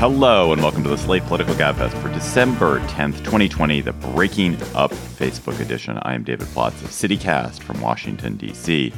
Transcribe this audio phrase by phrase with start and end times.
[0.00, 4.92] Hello and welcome to the Slate Political Gabfest for December 10th, 2020, the Breaking Up
[4.92, 5.98] Facebook edition.
[6.00, 8.94] I am David Plotz of CityCast from Washington, D.C.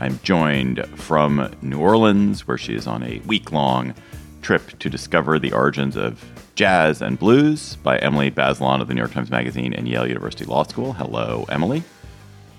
[0.00, 3.94] I'm joined from New Orleans, where she is on a week long
[4.40, 6.24] trip to discover the origins of
[6.54, 10.46] jazz and blues by Emily Bazelon of the New York Times Magazine and Yale University
[10.46, 10.94] Law School.
[10.94, 11.82] Hello, Emily.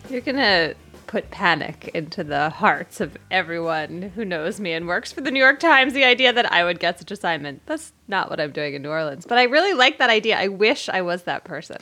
[0.07, 0.75] You're going to
[1.07, 5.39] put panic into the hearts of everyone who knows me and works for the New
[5.39, 7.65] York Times the idea that I would get such assignment.
[7.65, 9.25] That's not what I'm doing in New Orleans.
[9.25, 10.37] But I really like that idea.
[10.37, 11.77] I wish I was that person.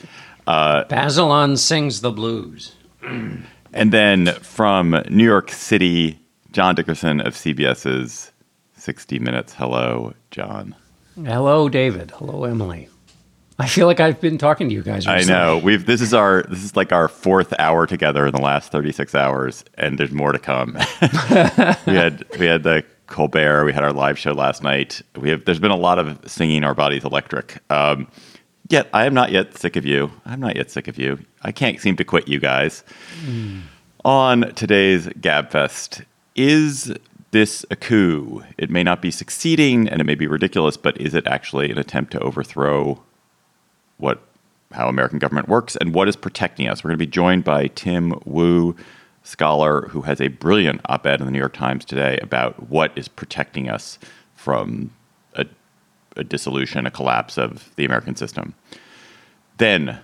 [0.46, 2.74] Uh, Bazelon sings the blues.
[3.02, 6.18] and then from New York City,
[6.52, 8.32] John Dickerson of CBS's
[8.76, 9.54] 60 Minutes.
[9.54, 10.74] Hello, John.
[11.16, 12.12] Hello, David.
[12.12, 12.88] Hello, Emily.
[13.58, 15.06] I feel like I've been talking to you guys.
[15.06, 15.34] Recently.
[15.34, 15.58] I know.
[15.58, 19.14] We've this is our this is like our fourth hour together in the last 36
[19.14, 20.74] hours and there's more to come.
[21.86, 25.00] we had we had the Colbert, we had our live show last night.
[25.16, 27.58] We have there's been a lot of singing our bodies electric.
[27.70, 28.08] Um,
[28.68, 30.10] yet I am not yet sick of you.
[30.26, 31.18] I'm not yet sick of you.
[31.42, 32.84] I can't seem to quit you guys.
[33.24, 33.62] Mm.
[34.04, 36.04] On today's Gabfest,
[36.34, 36.92] is
[37.30, 38.44] this a coup?
[38.58, 41.78] It may not be succeeding and it may be ridiculous, but is it actually an
[41.78, 43.02] attempt to overthrow
[43.98, 44.22] what
[44.72, 46.82] how American government works and what is protecting us.
[46.82, 48.76] We're going to be joined by Tim Wu,
[49.22, 53.08] scholar who has a brilliant op-ed in the New York Times today about what is
[53.08, 53.98] protecting us
[54.34, 54.90] from
[55.34, 55.46] a,
[56.16, 58.54] a dissolution, a collapse of the American system.
[59.58, 60.00] Then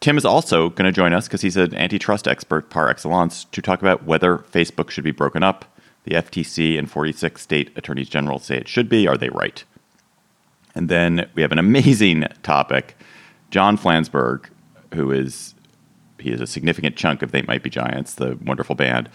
[0.00, 3.62] Tim is also going to join us because he's an antitrust expert par excellence to
[3.62, 5.64] talk about whether Facebook should be broken up.
[6.04, 9.08] The FTC and 46 state attorneys general say it should be.
[9.08, 9.64] Are they right?
[10.74, 12.96] And then we have an amazing topic
[13.50, 14.46] John Flansburgh,
[14.94, 15.54] who is
[16.18, 19.08] he is a significant chunk of They Might Be Giants, the wonderful band,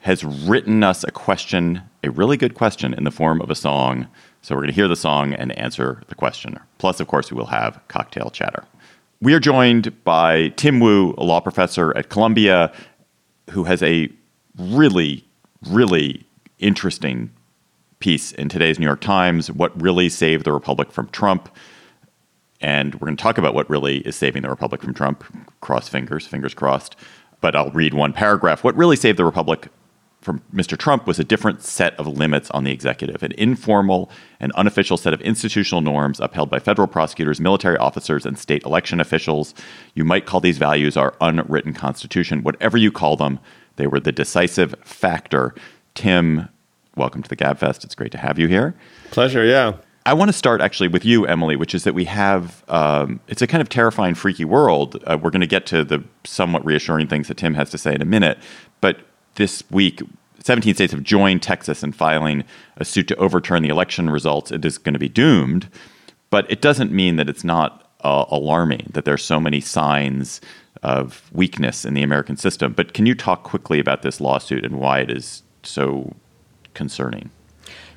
[0.00, 4.06] has written us a question, a really good question in the form of a song.
[4.42, 6.58] So we're going to hear the song and answer the question.
[6.78, 8.64] Plus, of course, we will have cocktail chatter.
[9.20, 12.72] We are joined by Tim Wu, a law professor at Columbia,
[13.50, 14.08] who has a
[14.56, 15.24] really,
[15.68, 16.24] really
[16.58, 17.30] interesting
[17.98, 21.48] piece in today's New York Times, What Really Saved the Republic from Trump.
[22.60, 25.24] And we're going to talk about what really is saving the Republic from Trump.
[25.60, 26.96] Cross fingers, fingers crossed.
[27.40, 28.64] But I'll read one paragraph.
[28.64, 29.68] What really saved the Republic
[30.20, 30.76] from Mr.
[30.76, 34.10] Trump was a different set of limits on the executive, an informal
[34.40, 39.00] and unofficial set of institutional norms upheld by federal prosecutors, military officers, and state election
[39.00, 39.54] officials.
[39.94, 42.42] You might call these values our unwritten constitution.
[42.42, 43.38] Whatever you call them,
[43.76, 45.54] they were the decisive factor.
[45.94, 46.48] Tim,
[46.96, 47.84] welcome to the Gabfest.
[47.84, 48.74] It's great to have you here.
[49.12, 49.74] Pleasure, yeah.
[50.08, 53.42] I want to start actually with you, Emily, which is that we have um, it's
[53.42, 55.04] a kind of terrifying, freaky world.
[55.06, 57.94] Uh, we're going to get to the somewhat reassuring things that Tim has to say
[57.94, 58.38] in a minute,
[58.80, 59.00] but
[59.34, 60.00] this week.
[60.42, 62.42] 17 states have joined Texas in filing
[62.78, 64.50] a suit to overturn the election results.
[64.50, 65.68] It is going to be doomed,
[66.30, 70.40] but it doesn't mean that it's not uh, alarming that there's so many signs
[70.82, 72.72] of weakness in the American system.
[72.72, 76.14] But can you talk quickly about this lawsuit and why it is so
[76.72, 77.30] concerning?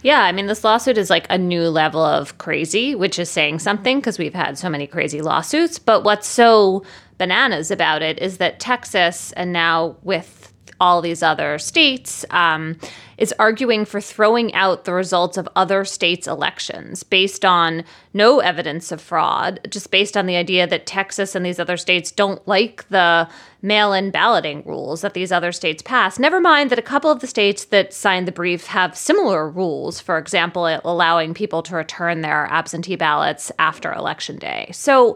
[0.04, 3.56] Yeah, I mean, this lawsuit is like a new level of crazy, which is saying
[3.56, 3.64] mm-hmm.
[3.64, 5.80] something because we've had so many crazy lawsuits.
[5.80, 6.84] But what's so
[7.18, 10.51] bananas about it is that Texas, and now with
[10.82, 12.76] all these other states, um,
[13.18, 17.84] is arguing for throwing out the results of other states' elections based on
[18.16, 22.12] no evidence of fraud, just based on the idea that Texas and these other states
[22.12, 23.30] don't like the
[23.62, 26.18] mail in balloting rules that these other states pass.
[26.18, 30.02] Never mind that a couple of the states that signed the brief have similar rules,
[30.02, 34.72] for example, allowing people to return their absentee ballots after Election Day.
[34.74, 35.16] So,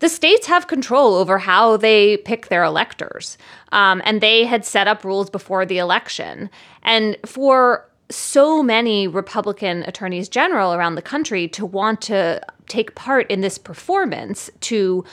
[0.00, 3.38] the states have control over how they pick their electors.
[3.72, 6.50] Um, and they had set up rules before the election.
[6.82, 13.30] And for so many Republican attorneys general around the country to want to take part
[13.30, 15.04] in this performance to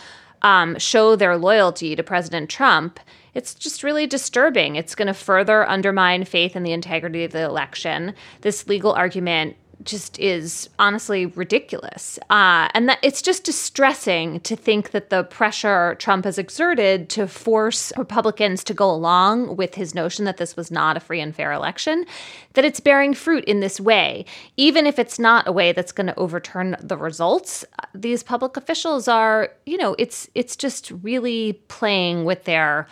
[0.41, 2.99] um, show their loyalty to President Trump,
[3.33, 4.75] it's just really disturbing.
[4.75, 8.13] It's going to further undermine faith in the integrity of the election.
[8.41, 12.19] This legal argument just is honestly ridiculous.
[12.29, 17.27] Uh, and that it's just distressing to think that the pressure Trump has exerted to
[17.27, 21.35] force Republicans to go along with his notion that this was not a free and
[21.35, 22.05] fair election,
[22.53, 24.25] that it's bearing fruit in this way.
[24.57, 29.07] Even if it's not a way that's going to overturn the results, these public officials
[29.07, 32.87] are, you know, it's it's just really playing with their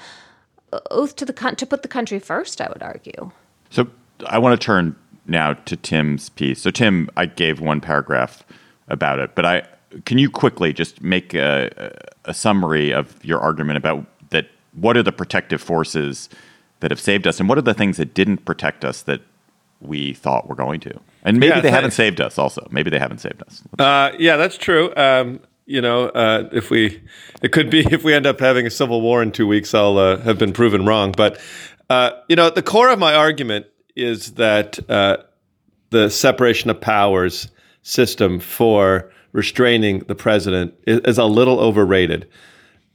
[0.91, 3.31] oath to the con- to put the country first, I would argue.
[3.69, 3.87] So
[4.27, 4.95] I want to turn
[5.29, 6.61] now to Tim's piece.
[6.61, 8.43] So Tim, I gave one paragraph
[8.87, 9.67] about it, but I
[10.05, 11.93] can you quickly just make a,
[12.25, 14.47] a summary of your argument about that?
[14.73, 16.29] What are the protective forces
[16.79, 19.21] that have saved us, and what are the things that didn't protect us that
[19.81, 20.99] we thought were going to?
[21.23, 22.37] And maybe Yeah, they haven't saved us.
[22.37, 23.63] Also, maybe they haven't saved us.
[23.77, 24.93] Uh, yeah, that's true.
[24.95, 27.01] Um, you know, uh, if we,
[27.41, 29.97] it could be if we end up having a civil war in two weeks, I'll
[29.97, 31.11] uh, have been proven wrong.
[31.11, 31.39] But
[31.89, 33.65] uh, you know, at the core of my argument
[34.01, 35.17] is that uh,
[35.89, 37.49] the separation of powers
[37.81, 42.27] system for restraining the president is, is a little overrated,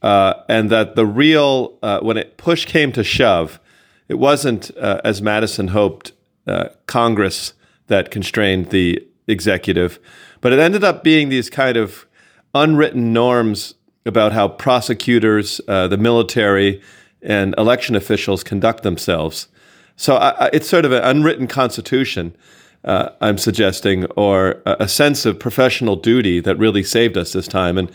[0.01, 3.59] uh, and that the real uh, when it push came to shove,
[4.07, 6.11] it wasn't uh, as Madison hoped
[6.47, 7.53] uh, Congress
[7.87, 9.99] that constrained the executive,
[10.41, 12.05] but it ended up being these kind of
[12.53, 13.75] unwritten norms
[14.05, 16.81] about how prosecutors, uh, the military,
[17.21, 19.47] and election officials conduct themselves.
[19.95, 22.35] So I, I, it's sort of an unwritten constitution,
[22.83, 27.47] uh, I'm suggesting, or a, a sense of professional duty that really saved us this
[27.47, 27.77] time.
[27.77, 27.91] And,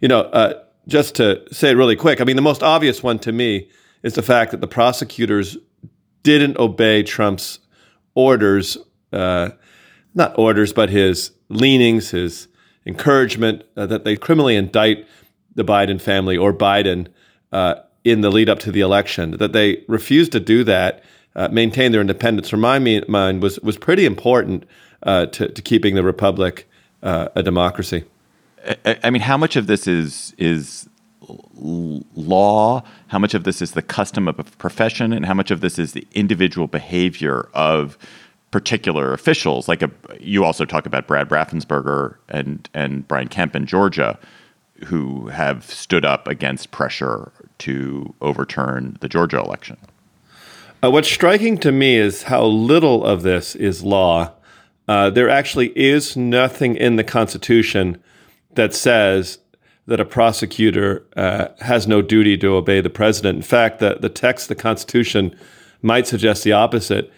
[0.00, 3.18] you know, uh, just to say it really quick, I mean, the most obvious one
[3.20, 3.68] to me
[4.02, 5.56] is the fact that the prosecutors
[6.22, 7.60] didn't obey Trump's
[8.14, 8.76] orders,
[9.12, 9.50] uh,
[10.14, 12.48] not orders, but his leanings, his
[12.86, 15.06] encouragement uh, that they criminally indict
[15.54, 17.08] the Biden family or Biden
[17.52, 19.32] uh, in the lead up to the election.
[19.38, 21.02] That they refused to do that,
[21.36, 22.78] uh, maintain their independence, from my
[23.08, 24.64] mind, was was pretty important
[25.02, 26.68] uh, to, to keeping the republic
[27.02, 28.04] uh, a democracy.
[28.84, 30.88] I, I mean, how much of this is is
[31.56, 32.82] law?
[33.08, 35.78] How much of this is the custom of a profession, and how much of this
[35.78, 37.98] is the individual behavior of
[38.50, 39.68] particular officials?
[39.68, 39.90] Like a,
[40.20, 44.18] you also talk about Brad Raffensperger and and Brian Kemp in Georgia,
[44.84, 49.76] who have stood up against pressure to overturn the Georgia election.
[50.84, 54.30] Uh, what's striking to me is how little of this is law.
[54.86, 57.96] Uh, there actually is nothing in the Constitution
[58.52, 59.38] that says
[59.86, 63.36] that a prosecutor uh, has no duty to obey the president.
[63.36, 65.34] In fact, the, the text of the Constitution
[65.80, 67.10] might suggest the opposite.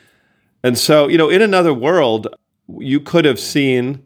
[0.63, 2.29] And so, you know, in another world,
[2.79, 4.05] you could have seen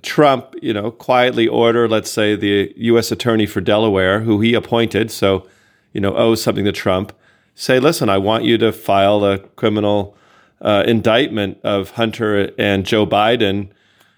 [0.00, 3.12] Trump, you know, quietly order, let's say, the U.S.
[3.12, 5.46] Attorney for Delaware, who he appointed, so,
[5.92, 7.12] you know, owes something to Trump,
[7.54, 10.16] say, listen, I want you to file a criminal
[10.60, 13.68] uh, indictment of Hunter and Joe Biden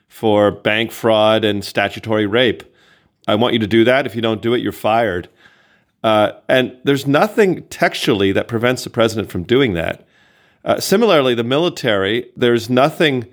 [0.08, 2.62] for bank fraud and statutory rape.
[3.28, 4.06] I want you to do that.
[4.06, 5.28] If you don't do it, you're fired.
[6.02, 10.06] Uh, and there's nothing textually that prevents the president from doing that.
[10.64, 13.26] Uh, similarly, the military, there's nothing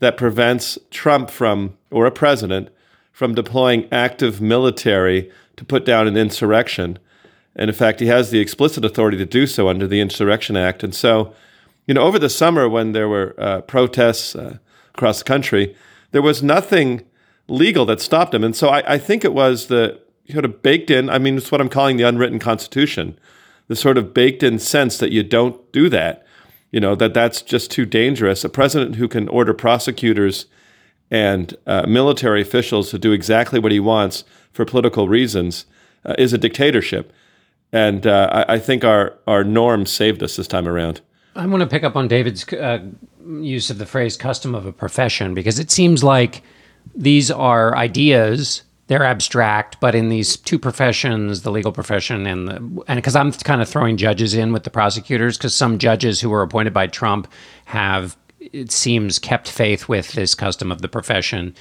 [0.00, 2.68] that prevents Trump from, or a president,
[3.12, 6.98] from deploying active military to put down an insurrection.
[7.56, 10.84] And in fact, he has the explicit authority to do so under the Insurrection Act.
[10.84, 11.34] And so,
[11.86, 14.58] you know, over the summer when there were uh, protests uh,
[14.94, 15.74] across the country,
[16.12, 17.02] there was nothing
[17.48, 18.44] legal that stopped him.
[18.44, 19.98] And so I, I think it was the
[20.30, 23.18] sort of baked in, I mean, it's what I'm calling the unwritten constitution,
[23.68, 26.26] the sort of baked in sense that you don't do that,
[26.72, 28.44] you know, that that's just too dangerous.
[28.44, 30.46] A president who can order prosecutors
[31.10, 35.64] and uh, military officials to do exactly what he wants for political reasons
[36.04, 37.12] uh, is a dictatorship.
[37.72, 41.00] And uh, I, I think our, our norms saved us this time around.
[41.34, 42.78] I want to pick up on David's uh,
[43.26, 46.42] use of the phrase custom of a profession because it seems like
[46.94, 48.62] these are ideas.
[48.86, 52.54] They're abstract, but in these two professions, the legal profession and the
[52.86, 56.30] and because I'm kind of throwing judges in with the prosecutors because some judges who
[56.30, 57.26] were appointed by Trump
[57.64, 61.54] have it seems kept faith with this custom of the profession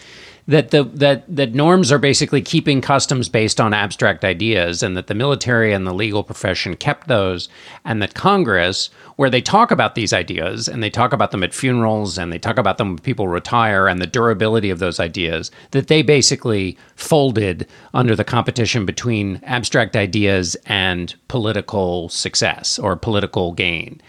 [0.48, 5.08] that the that that norms are basically keeping customs based on abstract ideas and that
[5.08, 7.50] the military and the legal profession kept those
[7.84, 11.54] and that Congress where they talk about these ideas and they talk about them at
[11.54, 15.50] funerals and they talk about them when people retire and the durability of those ideas
[15.72, 23.52] that they basically folded under the competition between abstract ideas and political success or political
[23.54, 24.00] gain.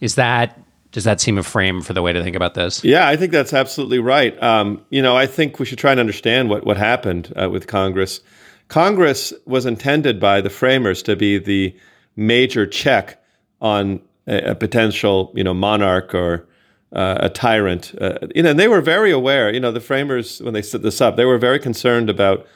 [0.00, 0.60] Is that
[0.96, 2.82] does that seem a frame for the way to think about this?
[2.82, 4.42] Yeah, I think that's absolutely right.
[4.42, 7.66] Um, you know, I think we should try and understand what what happened uh, with
[7.66, 8.20] Congress.
[8.68, 11.76] Congress was intended by the framers to be the
[12.16, 13.22] major check
[13.60, 16.48] on a, a potential, you know, monarch or
[16.94, 17.94] uh, a tyrant.
[18.00, 19.52] Uh, you know, and they were very aware.
[19.52, 22.46] You know, the framers when they set this up, they were very concerned about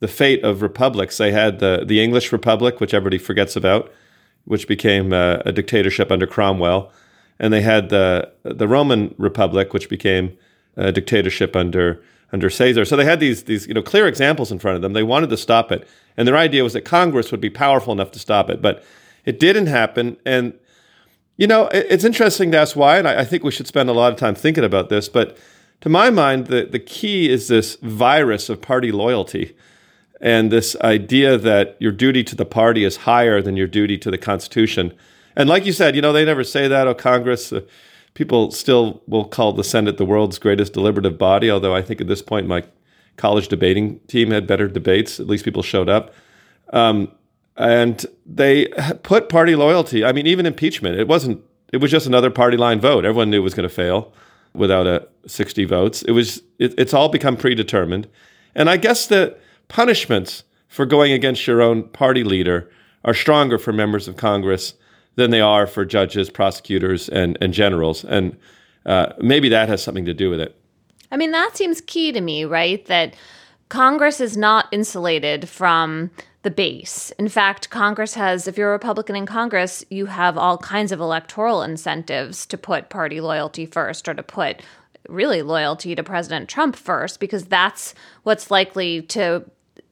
[0.00, 1.18] the fate of republics.
[1.18, 3.92] They had the the English Republic, which everybody forgets about,
[4.46, 6.90] which became uh, a dictatorship under Cromwell,
[7.38, 10.36] and they had the the Roman Republic, which became
[10.76, 12.84] a dictatorship under under Caesar.
[12.84, 14.92] So they had these these you know clear examples in front of them.
[14.92, 15.86] They wanted to stop it,
[16.16, 18.84] and their idea was that Congress would be powerful enough to stop it, but
[19.24, 20.16] it didn't happen.
[20.24, 20.54] And
[21.36, 24.12] you know, it's interesting to ask why, and I, think we should spend a lot
[24.12, 25.08] of time thinking about this.
[25.08, 25.36] But
[25.80, 29.56] to my mind, the the key is this virus of party loyalty.
[30.20, 34.10] And this idea that your duty to the party is higher than your duty to
[34.10, 34.94] the Constitution.
[35.36, 36.86] And like you said, you know, they never say that.
[36.86, 37.60] Oh, Congress, uh,
[38.14, 42.06] people still will call the Senate the world's greatest deliberative body, although I think at
[42.06, 42.64] this point my
[43.16, 45.20] college debating team had better debates.
[45.20, 46.14] At least people showed up.
[46.72, 47.10] Um,
[47.56, 48.66] and they
[49.02, 50.04] put party loyalty.
[50.04, 53.04] I mean, even impeachment, it wasn't, it was just another party line vote.
[53.04, 54.12] Everyone knew it was going to fail
[54.54, 56.02] without a 60 votes.
[56.02, 58.08] It was, it, it's all become predetermined.
[58.54, 59.36] And I guess the
[59.68, 62.70] punishments for going against your own party leader
[63.04, 64.74] are stronger for members of Congress
[65.16, 68.04] than they are for judges, prosecutors, and, and generals.
[68.04, 68.36] And
[68.86, 70.60] uh, maybe that has something to do with it.
[71.10, 72.84] I mean, that seems key to me, right?
[72.86, 73.14] That
[73.68, 76.10] Congress is not insulated from
[76.42, 77.10] the base.
[77.18, 81.00] In fact, Congress has, if you're a Republican in Congress, you have all kinds of
[81.00, 84.60] electoral incentives to put party loyalty first or to put
[85.08, 87.94] really loyalty to President Trump first, because that's
[88.24, 89.44] what's likely to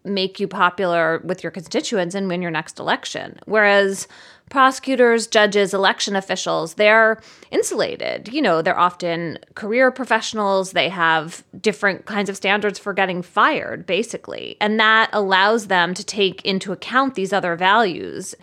[0.05, 3.39] make you popular with your constituents and win your next election.
[3.47, 4.09] Whereas
[4.53, 7.19] prosecutors, judges, election officials, they're
[7.51, 8.29] insulated.
[8.31, 10.73] You know, they're often career professionals.
[10.73, 14.59] They have different kinds of standards for getting fired, basically.
[14.61, 18.35] And that allows them to take into account these other values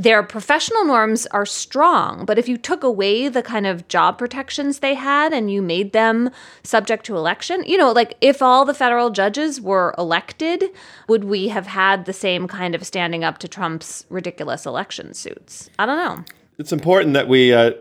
[0.00, 4.78] their professional norms are strong, but if you took away the kind of job protections
[4.78, 6.30] they had and you made them
[6.62, 10.64] subject to election, you know, like if all the federal judges were elected,
[11.06, 15.68] would we have had the same kind of standing up to Trump's ridiculous election suits?
[15.78, 16.24] I don't know.
[16.56, 17.72] It's important that we uh,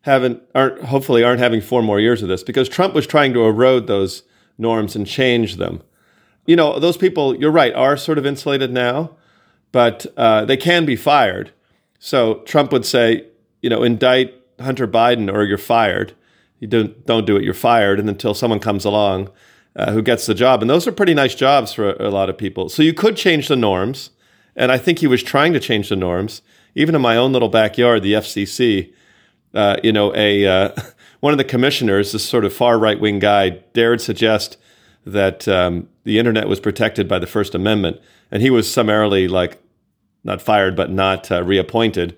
[0.00, 3.44] haven't aren't hopefully aren't having four more years of this because Trump was trying to
[3.44, 4.24] erode those
[4.58, 5.80] norms and change them.
[6.44, 9.16] You know, those people, you're right, are sort of insulated now,
[9.70, 11.52] but uh, they can be fired
[11.98, 13.26] so Trump would say,
[13.60, 16.14] you know, indict Hunter Biden or you're fired.
[16.60, 18.00] You don't don't do it, you're fired.
[18.00, 19.30] And until someone comes along
[19.76, 22.28] uh, who gets the job, and those are pretty nice jobs for a, a, lot
[22.28, 22.68] of people.
[22.68, 24.10] So you could change the norms,
[24.56, 26.42] and I think he was trying to change the norms.
[26.74, 28.92] Even in my own little backyard, the FCC,
[29.54, 30.70] uh, you know, a uh,
[31.20, 34.56] one of the commissioners, this sort of far right wing guy, dared suggest
[35.04, 38.00] that um, the internet was protected by the First Amendment,
[38.30, 39.62] and he was summarily like
[40.28, 42.16] not fired, but not uh, reappointed.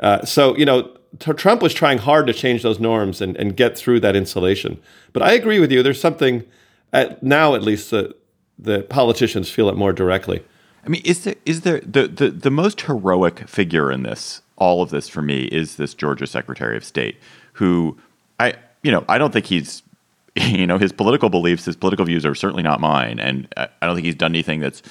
[0.00, 0.90] Uh, so, you know,
[1.20, 4.80] t- Trump was trying hard to change those norms and, and get through that insulation.
[5.12, 5.82] But I agree with you.
[5.82, 6.44] There's something,
[6.92, 8.16] at, now at least, that
[8.58, 10.42] the politicians feel it more directly.
[10.84, 14.82] I mean, is there is there the, the the most heroic figure in this all
[14.82, 17.16] of this for me is this Georgia Secretary of State
[17.54, 17.98] who
[18.38, 19.82] I you know I don't think he's
[20.36, 23.94] you know his political beliefs his political views are certainly not mine and I don't
[23.94, 24.82] think he's done anything that's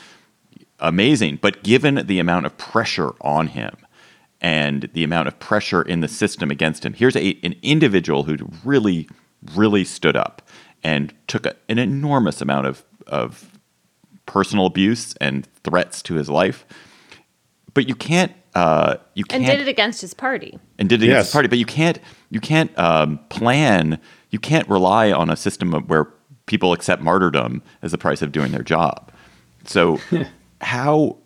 [0.79, 1.39] amazing.
[1.41, 3.75] But given the amount of pressure on him
[4.41, 8.38] and the amount of pressure in the system against him, here's a, an individual who
[8.63, 9.09] really,
[9.55, 10.41] really stood up
[10.83, 13.59] and took a, an enormous amount of, of
[14.25, 16.65] personal abuse and threats to his life.
[17.74, 18.33] But you can't.
[18.55, 20.57] Uh, you can't, and did it against his party.
[20.79, 21.12] And did it yes.
[21.12, 22.00] against his party, but you can't.
[22.31, 24.00] You can't um, plan.
[24.31, 26.12] You can't rely on a system where
[26.48, 29.12] people accept martyrdom as the price of doing their job.
[29.65, 30.00] So
[30.61, 31.17] how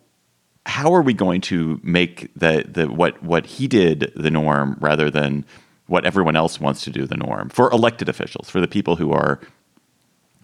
[0.66, 5.10] how are we going to make the the what what he did the norm rather
[5.10, 5.44] than
[5.86, 9.12] what everyone else wants to do the norm for elected officials for the people who
[9.12, 9.40] are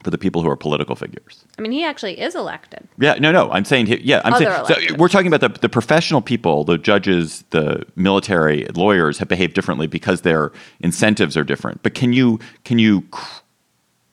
[0.03, 1.45] for the people who are political figures.
[1.59, 2.89] I mean, he actually is elected.
[2.99, 3.51] Yeah, no, no.
[3.51, 4.89] I'm saying, yeah, I'm Other saying.
[4.89, 9.53] So we're talking about the, the professional people, the judges, the military, lawyers have behaved
[9.55, 11.83] differently because their incentives are different.
[11.83, 13.05] But can you can you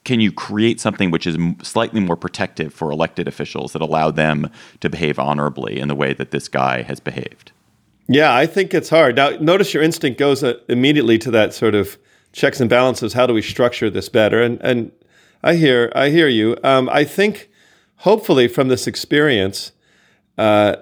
[0.08, 4.50] can you create something which is slightly more protective for elected officials that allow them
[4.80, 7.52] to behave honorably in the way that this guy has behaved?
[8.06, 9.16] Yeah, I think it's hard.
[9.16, 11.98] Now, notice your instinct goes uh, immediately to that sort of
[12.32, 13.12] checks and balances.
[13.12, 14.40] How do we structure this better?
[14.40, 14.92] And and
[15.42, 16.56] I hear I hear you.
[16.64, 17.50] Um, I think
[17.96, 19.72] hopefully from this experience,
[20.38, 20.76] uh,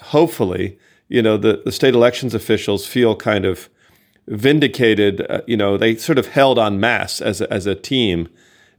[0.00, 3.68] hopefully you know the the state elections officials feel kind of
[4.28, 5.26] vindicated.
[5.28, 8.28] Uh, you know, they sort of held on mass as a, as a team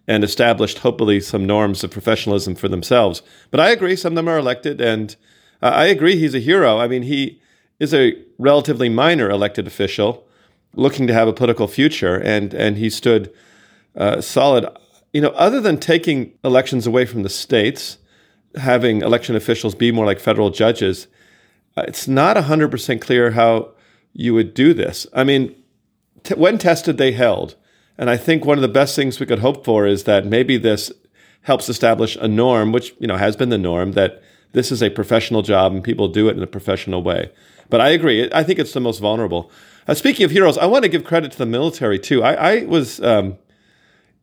[0.07, 3.21] and established, hopefully, some norms of professionalism for themselves.
[3.51, 5.15] But I agree, some of them are elected, and
[5.61, 6.79] uh, I agree he's a hero.
[6.79, 7.39] I mean, he
[7.79, 10.27] is a relatively minor elected official,
[10.75, 13.33] looking to have a political future, and and he stood
[13.95, 14.65] uh, solid.
[15.13, 17.97] You know, other than taking elections away from the states,
[18.55, 21.07] having election officials be more like federal judges,
[21.77, 23.71] uh, it's not hundred percent clear how
[24.13, 25.07] you would do this.
[25.13, 25.55] I mean,
[26.23, 27.55] t- when tested, they held,
[27.97, 30.57] and I think one of the best things we could hope for is that maybe
[30.57, 30.91] this
[31.43, 34.21] helps establish a norm, which you know has been the norm that
[34.53, 37.31] this is a professional job and people do it in a professional way.
[37.69, 38.29] But I agree.
[38.33, 39.49] I think it's the most vulnerable.
[39.87, 42.21] Uh, speaking of heroes, I want to give credit to the military too.
[42.21, 43.37] I, I was, um,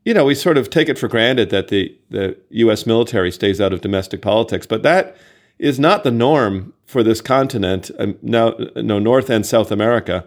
[0.04, 2.86] you know, we sort of take it for granted that the the U.S.
[2.86, 5.16] military stays out of domestic politics, but that
[5.58, 7.90] is not the norm for this continent.
[7.98, 10.26] Um, no, no, North and South America.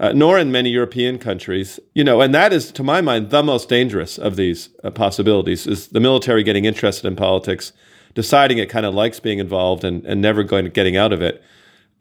[0.00, 1.78] Uh, nor in many European countries.
[1.94, 5.66] You know, and that is, to my mind, the most dangerous of these uh, possibilities
[5.66, 7.74] is the military getting interested in politics,
[8.14, 11.42] deciding it kind of likes being involved and, and never going getting out of it.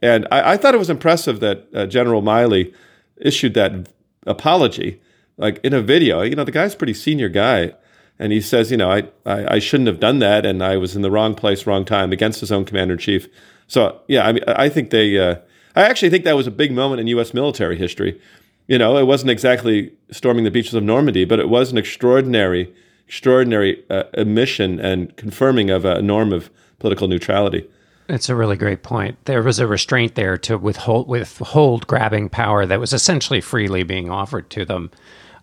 [0.01, 2.73] And I, I thought it was impressive that uh, General Milley
[3.17, 3.89] issued that
[4.25, 5.01] apology,
[5.35, 6.21] like in a video.
[6.21, 7.73] You know, the guy's pretty senior guy.
[8.17, 10.95] And he says, you know, I, I, I shouldn't have done that, and I was
[10.95, 13.27] in the wrong place, wrong time against his own commander in chief.
[13.67, 15.35] So, yeah, I mean, I think they, uh,
[15.79, 17.33] I actually think that was a big moment in U.S.
[17.33, 18.19] military history.
[18.67, 22.74] You know, it wasn't exactly storming the beaches of Normandy, but it was an extraordinary,
[23.07, 27.65] extraordinary uh, admission and confirming of a norm of political neutrality.
[28.09, 29.24] It's a really great point.
[29.24, 34.09] There was a restraint there to withhold, withhold grabbing power that was essentially freely being
[34.09, 34.91] offered to them.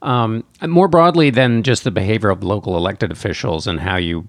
[0.02, 4.26] Um, more broadly than just the behavior of local elected officials and how you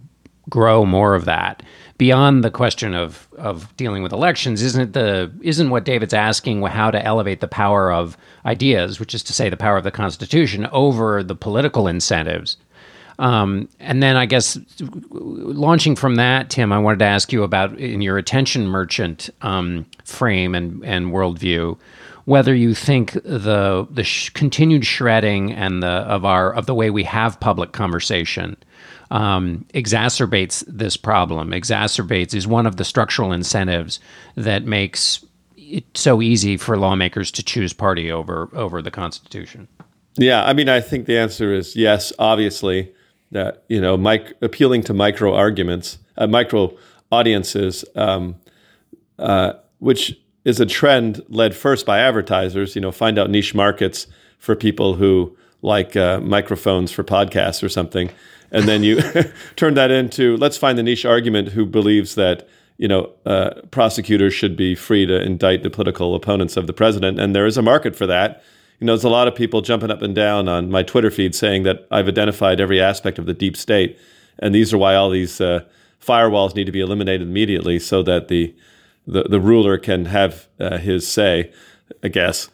[0.49, 1.61] grow more of that
[1.97, 6.91] beyond the question of of dealing with elections isn't the isn't what David's asking how
[6.91, 10.67] to elevate the power of ideas which is to say the power of the constitution
[10.67, 12.57] over the political incentives.
[13.19, 14.59] Um, and then I guess
[15.09, 19.87] launching from that, Tim, I wanted to ask you about in your attention merchant um,
[20.03, 21.79] frame and, and worldview,
[22.25, 26.91] whether you think the the sh- continued shredding and the of our of the way
[26.91, 28.55] we have public conversation
[29.11, 33.99] um, exacerbates this problem, exacerbates, is one of the structural incentives
[34.35, 35.23] that makes
[35.55, 39.67] it so easy for lawmakers to choose party over over the Constitution.
[40.17, 42.11] Yeah, I mean, I think the answer is yes.
[42.17, 42.91] Obviously,
[43.31, 46.75] that you know, mic- appealing to micro arguments, uh, micro
[47.11, 48.35] audiences, um,
[49.19, 52.75] uh, which is a trend led first by advertisers.
[52.75, 54.07] You know, find out niche markets
[54.39, 58.09] for people who like uh, microphones for podcasts or something
[58.51, 59.01] and then you
[59.55, 64.33] turn that into let's find the niche argument who believes that you know uh, prosecutors
[64.33, 67.61] should be free to indict the political opponents of the president, and there is a
[67.61, 68.43] market for that.
[68.79, 71.33] You know, there's a lot of people jumping up and down on my Twitter feed
[71.33, 73.97] saying that I've identified every aspect of the deep state,
[74.39, 75.61] and these are why all these uh,
[75.99, 78.55] firewalls need to be eliminated immediately, so that the
[79.07, 81.51] the, the ruler can have uh, his say.
[82.03, 82.49] I guess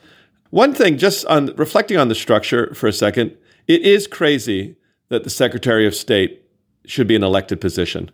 [0.51, 3.35] one thing, just on reflecting on the structure for a second,
[3.67, 4.75] it is crazy
[5.13, 6.43] that the Secretary of State
[6.85, 8.11] should be an elected position.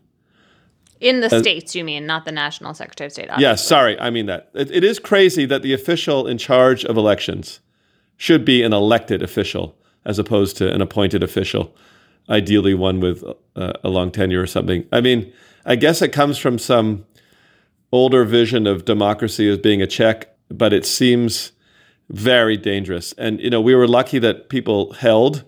[1.00, 3.30] In the uh, states, you mean, not the National Secretary of State?
[3.38, 4.50] Yes, sorry, I mean that.
[4.54, 7.62] It, it is crazy that the official in charge of elections
[8.18, 11.74] should be an elected official as opposed to an appointed official,
[12.30, 13.24] ideally one with
[13.56, 14.86] uh, a long tenure or something.
[14.92, 15.32] I mean,
[15.66, 17.06] I guess it comes from some
[17.92, 21.54] older vision of democracy as being a check, but it seems
[22.10, 23.14] very dangerous.
[23.14, 25.46] And you know, we were lucky that people held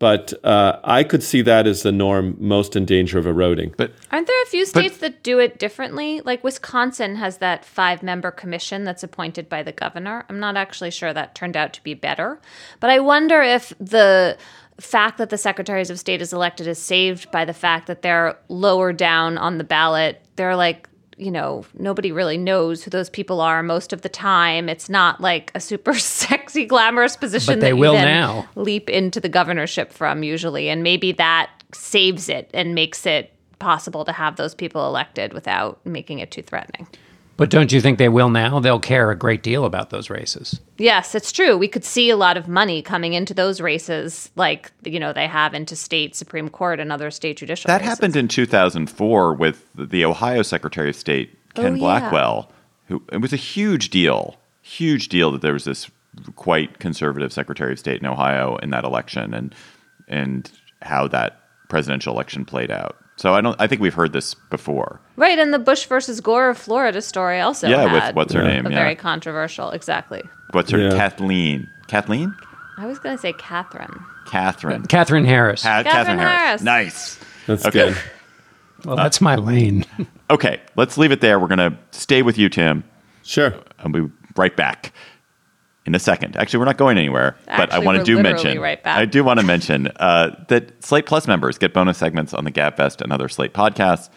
[0.00, 3.74] but uh, I could see that as the norm most in danger of eroding.
[3.76, 6.22] But aren't there a few states but, that do it differently?
[6.22, 10.24] Like Wisconsin has that five member commission that's appointed by the governor.
[10.28, 12.40] I'm not actually sure that turned out to be better.
[12.80, 14.38] But I wonder if the
[14.80, 18.38] fact that the secretaries of state is elected is saved by the fact that they're
[18.48, 20.24] lower down on the ballot.
[20.36, 20.88] They're like
[21.20, 24.68] you know, nobody really knows who those people are most of the time.
[24.68, 28.48] It's not like a super sexy, glamorous position but they that will you now.
[28.54, 30.68] leap into the governorship from usually.
[30.68, 35.84] And maybe that saves it and makes it possible to have those people elected without
[35.84, 36.88] making it too threatening.
[37.40, 38.60] But don't you think they will now?
[38.60, 40.60] They'll care a great deal about those races.
[40.76, 41.56] Yes, it's true.
[41.56, 45.26] We could see a lot of money coming into those races, like you know they
[45.26, 47.68] have into state supreme court and other state judicial.
[47.68, 47.88] That races.
[47.88, 51.78] happened in 2004 with the Ohio Secretary of State oh, Ken Oh, yeah.
[51.78, 52.52] Blackwell,
[52.88, 55.90] who it was a huge deal, huge deal that there was this
[56.36, 59.54] quite conservative Secretary of State in Ohio in that election, and
[60.08, 62.98] and how that presidential election played out.
[63.20, 63.54] So I don't.
[63.60, 64.98] I think we've heard this before.
[65.16, 68.64] Right, and the Bush versus Gore of Florida story also Yeah, with what's her name,
[68.64, 68.76] A yeah.
[68.76, 70.22] very controversial, exactly.
[70.52, 70.90] What's her Yeah.
[70.92, 71.68] Kathleen?
[71.86, 72.34] Kathleen?
[72.78, 73.92] I was going to say Catherine.
[74.26, 74.86] Catherine.
[74.86, 75.62] Katherine Harris.
[75.64, 76.62] Ha- Katherine Harris.
[76.62, 77.20] Nice.
[77.46, 77.90] That's Okay.
[77.90, 77.96] good.
[78.86, 79.84] well, that's my lane.
[80.30, 81.40] Okay, let's leave it there.
[81.40, 82.84] We're gonna stay with you, Tim,
[83.24, 83.52] Sure.
[83.80, 84.92] and we'll be right back
[85.90, 86.36] in a second.
[86.36, 88.60] Actually, we're not going anywhere, but I want to do mention.
[88.60, 88.80] right.
[88.86, 92.52] I do want to mention uh, that Slate Plus members get bonus segments on the
[92.52, 94.08] Gabfest and other Slate podcasts,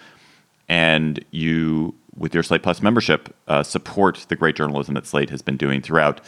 [0.70, 5.42] and you, with your Slate Plus membership, uh, support the great journalism that Slate has
[5.42, 6.22] been doing throughout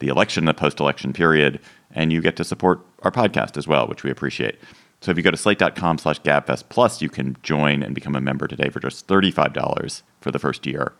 [0.00, 1.60] the election, the post-election period,
[1.92, 4.58] and you get to support our podcast as well, which we appreciate.
[5.00, 8.20] So if you go to slate.com slash gabfest plus, you can join and become a
[8.20, 10.92] member today for just $35 for the first year.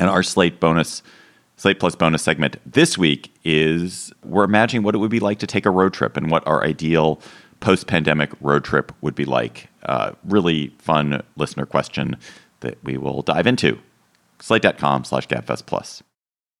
[0.00, 1.04] And our Slate bonus,
[1.56, 5.46] Slate Plus bonus segment this week is we're imagining what it would be like to
[5.46, 7.20] take a road trip and what our ideal
[7.60, 9.68] post pandemic road trip would be like.
[9.84, 12.16] Uh, really fun listener question
[12.60, 13.78] that we will dive into.
[14.40, 16.02] Slate.com slash GabFest Plus.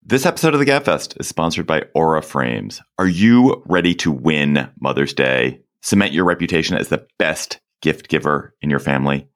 [0.06, 2.80] This episode of the GabFest is sponsored by Aura Frames.
[2.98, 5.60] Are you ready to win Mother's Day?
[5.80, 9.26] Cement your reputation as the best gift giver in your family?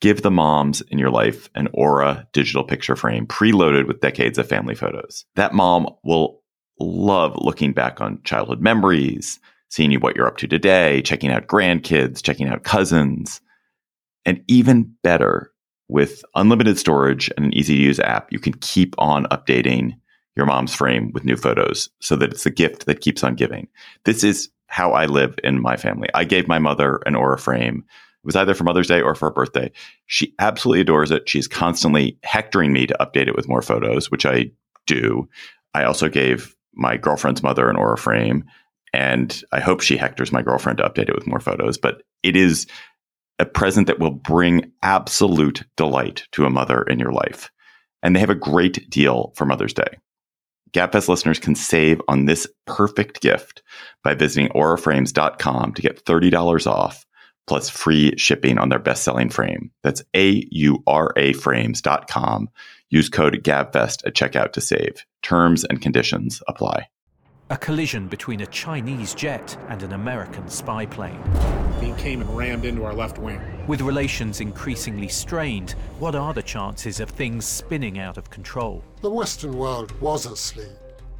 [0.00, 4.48] Give the moms in your life an Aura digital picture frame preloaded with decades of
[4.48, 5.24] family photos.
[5.34, 6.40] That mom will
[6.78, 11.48] love looking back on childhood memories, seeing you what you're up to today, checking out
[11.48, 13.40] grandkids, checking out cousins.
[14.24, 15.52] And even better,
[15.88, 19.98] with unlimited storage and an easy to use app, you can keep on updating
[20.36, 23.66] your mom's frame with new photos so that it's a gift that keeps on giving.
[24.04, 26.08] This is how I live in my family.
[26.14, 27.84] I gave my mother an Aura frame.
[28.28, 29.72] Was either for Mother's Day or for her birthday.
[30.04, 31.26] She absolutely adores it.
[31.26, 34.50] She's constantly hectoring me to update it with more photos, which I
[34.86, 35.26] do.
[35.72, 38.44] I also gave my girlfriend's mother an Aura frame,
[38.92, 41.78] and I hope she hectors my girlfriend to update it with more photos.
[41.78, 42.66] But it is
[43.38, 47.50] a present that will bring absolute delight to a mother in your life.
[48.02, 49.96] And they have a great deal for Mother's Day.
[50.72, 53.62] GabFest listeners can save on this perfect gift
[54.04, 57.06] by visiting auraframes.com to get $30 off
[57.48, 59.72] plus free shipping on their best-selling frame.
[59.82, 62.48] That's A-U-R-A frames.com.
[62.90, 65.04] Use code GABFEST at checkout to save.
[65.22, 66.88] Terms and conditions apply.
[67.50, 71.22] A collision between a Chinese jet and an American spy plane.
[71.80, 73.40] He came and rammed into our left wing.
[73.66, 78.84] With relations increasingly strained, what are the chances of things spinning out of control?
[79.00, 80.68] The Western world was asleep.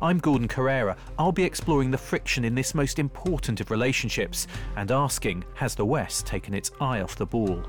[0.00, 0.96] I'm Gordon Corera.
[1.18, 5.84] I'll be exploring the friction in this most important of relationships and asking Has the
[5.84, 7.64] West taken its eye off the ball?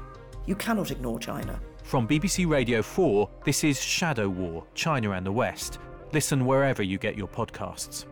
[0.46, 1.60] You cannot ignore China.
[1.84, 5.80] From BBC Radio 4, this is Shadow War China and the West.
[6.14, 8.06] Listen wherever you get your podcasts.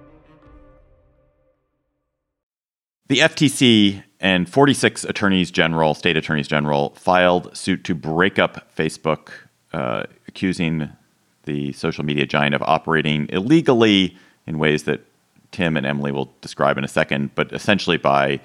[3.08, 9.30] The FTC and 46 attorneys general, state attorneys general, filed suit to break up Facebook,
[9.74, 10.90] uh, accusing
[11.48, 15.02] the social media giant of operating illegally in ways that
[15.52, 18.40] Tim and Emily will describe in a second, but essentially by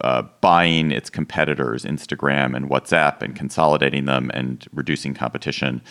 [0.00, 5.82] uh, buying its competitors, Instagram and WhatsApp, and consolidating them and reducing competition.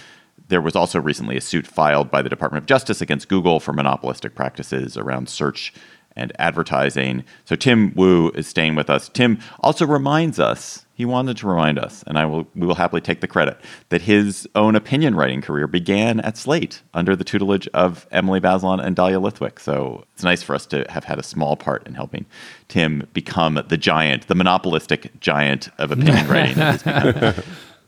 [0.47, 3.73] There was also recently a suit filed by the Department of Justice against Google for
[3.73, 5.73] monopolistic practices around search
[6.15, 7.23] and advertising.
[7.45, 9.09] So Tim Wu is staying with us.
[9.09, 13.01] Tim also reminds us, he wanted to remind us, and I will we will happily
[13.01, 17.67] take the credit, that his own opinion writing career began at Slate under the tutelage
[17.67, 19.59] of Emily Bazelon and Dahlia Lithwick.
[19.59, 22.25] So it's nice for us to have had a small part in helping
[22.67, 26.55] Tim become the giant, the monopolistic giant of opinion writing.
[26.55, 27.43] that he's become.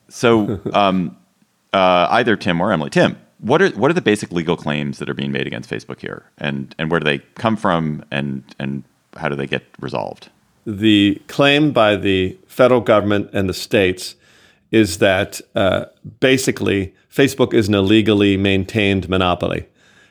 [0.10, 1.18] so um,
[1.74, 2.92] uh, either Tim or Emily.
[2.92, 6.00] Tim, what are what are the basic legal claims that are being made against Facebook
[6.00, 8.84] here, and and where do they come from, and and
[9.18, 10.30] how do they get resolved?
[10.66, 14.16] The claim by the federal government and the states
[14.70, 15.86] is that uh,
[16.20, 19.66] basically Facebook is an illegally maintained monopoly.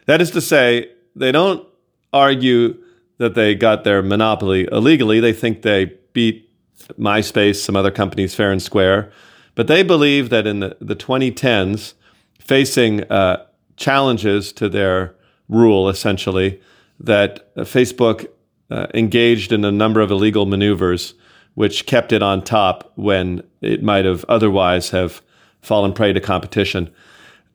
[0.07, 1.63] That is to say, they don't
[2.11, 2.83] argue
[3.19, 5.21] that they got their monopoly illegally.
[5.21, 6.51] They think they beat
[6.99, 9.13] MySpace, some other companies fair and square.
[9.55, 11.93] But they believe that in the, the 2010s,
[12.41, 13.45] facing uh,
[13.77, 15.15] challenges to their
[15.51, 16.63] rule, essentially,
[16.99, 18.27] that Facebook
[18.71, 21.13] uh, engaged in a number of illegal maneuvers,
[21.59, 25.21] which kept it on top when it might have otherwise have
[25.61, 26.89] fallen prey to competition.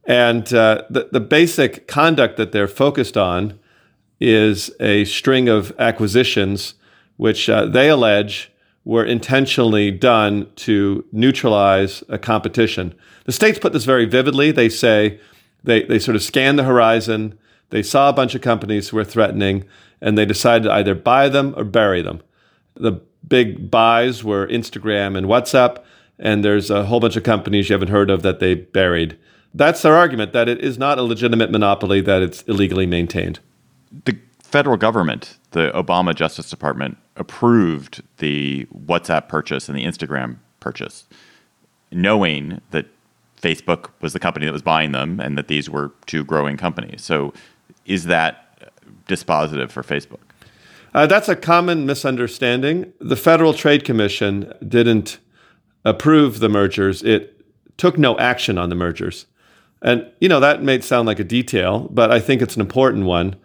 [0.04, 3.58] And uh, the, the basic conduct that they're focused on
[4.20, 6.74] is a string of acquisitions,
[7.16, 8.52] which uh, they allege
[8.84, 12.94] were intentionally done to neutralize a competition.
[13.24, 14.52] The states put this very vividly.
[14.52, 15.18] They say
[15.64, 17.40] they, they sort of scanned the horizon,
[17.70, 19.64] they saw a bunch of companies who were threatening,
[20.02, 22.22] and they decided to either buy them or bury them.
[22.76, 25.84] The big buys were Instagram and WhatsApp,
[26.20, 29.18] and there's a whole bunch of companies you haven't heard of that they buried.
[29.54, 33.40] That's their argument that it is not a legitimate monopoly, that it's illegally maintained.
[34.06, 41.06] The federal government, the Obama Justice Department, approved the WhatsApp purchase and the Instagram purchase,
[41.92, 42.88] knowing that
[43.42, 47.04] Facebook was the company that was buying them and that these were two growing companies.
[47.04, 47.34] So,
[47.86, 48.72] is that
[49.08, 50.20] dispositive for Facebook?
[50.94, 52.94] Uh, that's a common misunderstanding.
[53.00, 55.18] The Federal Trade Commission didn't
[55.84, 57.02] approve the mergers.
[57.02, 57.42] It
[57.78, 59.26] took no action on the mergers.
[59.82, 63.06] And, you know, that may sound like a detail, but I think it's an important
[63.06, 63.36] one.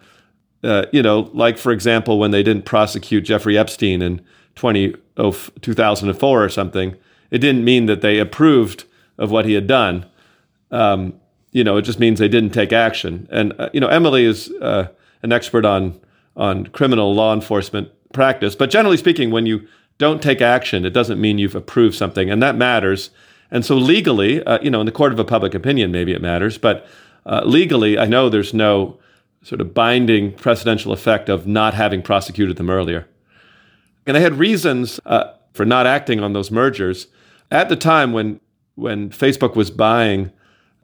[0.62, 4.20] Uh, you know, like, for example, when they didn't prosecute Jeffrey Epstein in
[4.54, 6.96] 20, 2004 or something,
[7.30, 8.84] it didn't mean that they approved
[9.16, 10.06] of what he had done.
[10.70, 11.14] Um,
[11.52, 13.26] you know, it just means they didn't take action.
[13.30, 14.88] And, uh, you know, Emily is uh,
[15.22, 15.98] an expert on
[16.38, 18.54] on criminal law enforcement practice.
[18.54, 22.42] But generally speaking, when you don't take action, it doesn't mean you've approved something, and
[22.42, 23.10] that matters.
[23.50, 26.22] And so legally, uh, you know, in the court of a public opinion, maybe it
[26.22, 26.86] matters, but
[27.26, 28.98] uh, legally, I know there's no
[29.42, 33.06] sort of binding precedential effect of not having prosecuted them earlier.
[34.06, 37.08] And I had reasons uh, for not acting on those mergers
[37.50, 38.40] at the time when
[38.74, 40.30] when Facebook was buying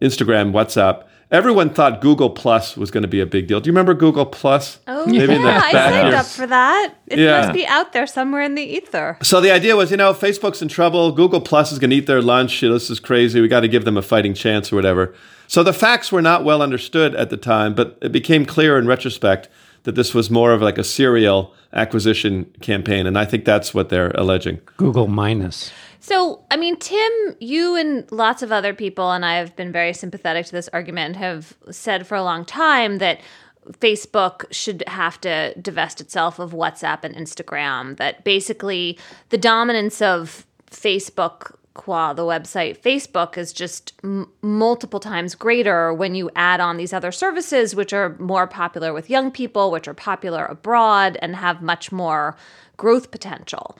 [0.02, 3.60] Instagram, WhatsApp everyone thought Google Plus was going to be a big deal.
[3.60, 4.78] Do you remember Google Plus?
[4.86, 6.94] Oh, Maybe yeah, I signed up for that.
[7.06, 7.40] It yeah.
[7.40, 9.18] must be out there somewhere in the ether.
[9.22, 11.12] So the idea was, you know, Facebook's in trouble.
[11.12, 12.60] Google Plus is going to eat their lunch.
[12.60, 13.40] This is crazy.
[13.40, 15.14] We got to give them a fighting chance or whatever.
[15.46, 18.86] So the facts were not well understood at the time, but it became clear in
[18.86, 19.48] retrospect
[19.84, 23.06] that this was more of like a serial acquisition campaign.
[23.06, 24.60] And I think that's what they're alleging.
[24.76, 25.70] Google minus.
[26.04, 29.94] So, I mean, Tim, you and lots of other people, and I have been very
[29.94, 33.22] sympathetic to this argument, have said for a long time that
[33.70, 38.98] Facebook should have to divest itself of WhatsApp and Instagram, that basically
[39.30, 46.14] the dominance of Facebook qua the website Facebook is just m- multiple times greater when
[46.14, 49.94] you add on these other services, which are more popular with young people, which are
[49.94, 52.36] popular abroad, and have much more
[52.76, 53.78] growth potential.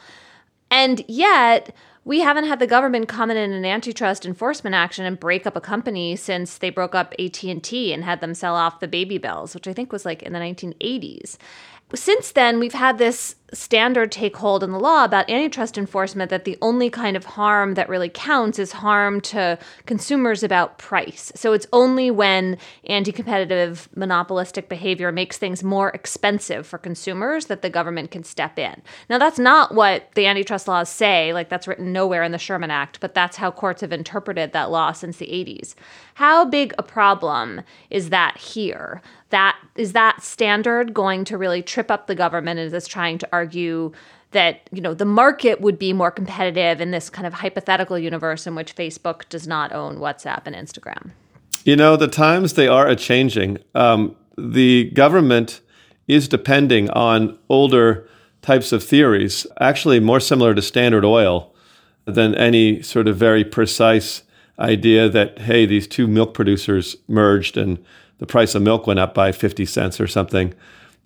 [0.70, 5.46] And yet, we haven't had the government come in an antitrust enforcement action and break
[5.46, 9.18] up a company since they broke up AT&T and had them sell off the baby
[9.18, 11.38] bells, which I think was like in the 1980s.
[11.94, 16.44] Since then, we've had this standard take hold in the law about antitrust enforcement that
[16.44, 21.32] the only kind of harm that really counts is harm to consumers about price.
[21.34, 27.62] So it's only when anti competitive monopolistic behavior makes things more expensive for consumers that
[27.62, 28.82] the government can step in.
[29.08, 32.70] Now, that's not what the antitrust laws say, like that's written nowhere in the Sherman
[32.70, 35.74] Act, but that's how courts have interpreted that law since the 80s.
[36.14, 39.02] How big a problem is that here?
[39.30, 43.28] That is that standard going to really trip up the government as it's trying to
[43.32, 43.92] argue argue
[44.30, 48.46] that you know the market would be more competitive in this kind of hypothetical universe
[48.46, 51.10] in which Facebook does not own WhatsApp and Instagram.
[51.64, 53.58] You know the times they are a changing.
[53.74, 55.60] Um, the government
[56.08, 58.08] is depending on older
[58.42, 61.54] types of theories, actually more similar to Standard Oil
[62.04, 64.22] than any sort of very precise
[64.58, 67.82] idea that hey these two milk producers merged and
[68.18, 70.54] the price of milk went up by 50 cents or something.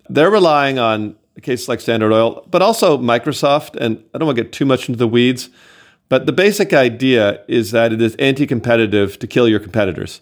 [0.09, 3.75] They're relying on a case like Standard Oil, but also Microsoft.
[3.77, 5.49] And I don't want to get too much into the weeds,
[6.09, 10.21] but the basic idea is that it is anti competitive to kill your competitors.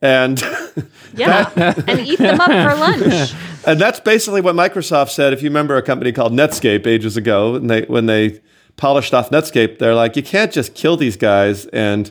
[0.00, 0.40] And
[1.14, 3.34] yeah, that, and eat them up for lunch.
[3.66, 5.32] And that's basically what Microsoft said.
[5.34, 8.40] If you remember a company called Netscape ages ago, and they, when they
[8.76, 12.10] polished off Netscape, they're like, you can't just kill these guys and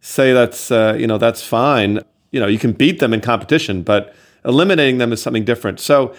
[0.00, 2.00] say that's uh, you know that's fine.
[2.30, 5.80] You know, you can beat them in competition, but eliminating them is something different.
[5.80, 6.14] So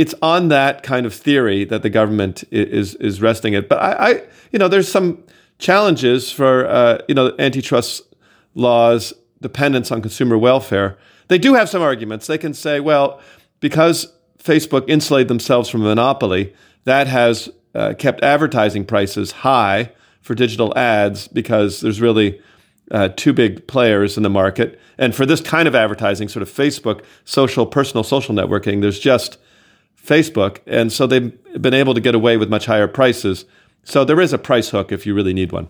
[0.00, 3.68] it's on that kind of theory that the government is is resting it.
[3.68, 5.22] But I, I you know, there's some
[5.58, 8.02] challenges for uh, you know antitrust
[8.54, 10.96] laws dependence on consumer welfare.
[11.28, 12.26] They do have some arguments.
[12.26, 13.20] They can say, well,
[13.60, 20.76] because Facebook insulated themselves from monopoly, that has uh, kept advertising prices high for digital
[20.78, 22.40] ads because there's really
[22.90, 24.80] uh, two big players in the market.
[24.96, 29.36] And for this kind of advertising, sort of Facebook, social, personal social networking, there's just
[30.04, 30.58] Facebook.
[30.66, 33.44] And so they've been able to get away with much higher prices.
[33.84, 35.68] So there is a price hook if you really need one.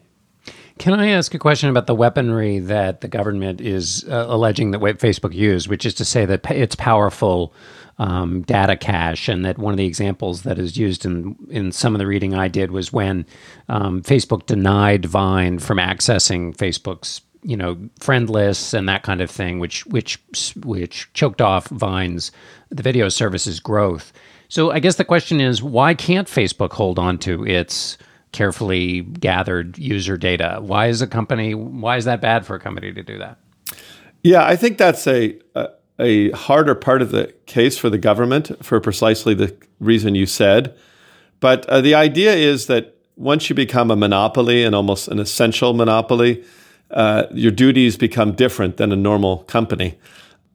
[0.78, 4.80] Can I ask a question about the weaponry that the government is uh, alleging that
[4.80, 7.52] Facebook used, which is to say that it's powerful
[7.98, 11.94] um, data cache, and that one of the examples that is used in in some
[11.94, 13.26] of the reading I did was when
[13.68, 19.30] um, Facebook denied Vine from accessing Facebook's you know friend lists and that kind of
[19.30, 20.18] thing, which which
[20.64, 22.32] which choked off Vine's
[22.70, 24.12] the video service's growth.
[24.48, 27.96] So I guess the question is, why can't Facebook hold on to its
[28.32, 30.58] carefully gathered user data?
[30.60, 31.54] Why is a company?
[31.54, 33.38] Why is that bad for a company to do that?
[34.22, 35.38] Yeah, I think that's a,
[35.98, 40.76] a, harder part of the case for the government for precisely the reason you said.
[41.40, 45.72] But uh, the idea is that once you become a monopoly and almost an essential
[45.72, 46.44] monopoly,
[46.90, 49.98] uh, your duties become different than a normal company.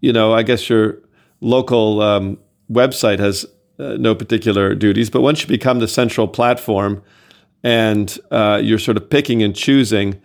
[0.01, 0.99] You know, I guess your
[1.41, 2.37] local um,
[2.71, 3.45] website has
[3.79, 5.09] uh, no particular duties.
[5.09, 7.03] But once you become the central platform
[7.63, 10.21] and uh, you're sort of picking and choosing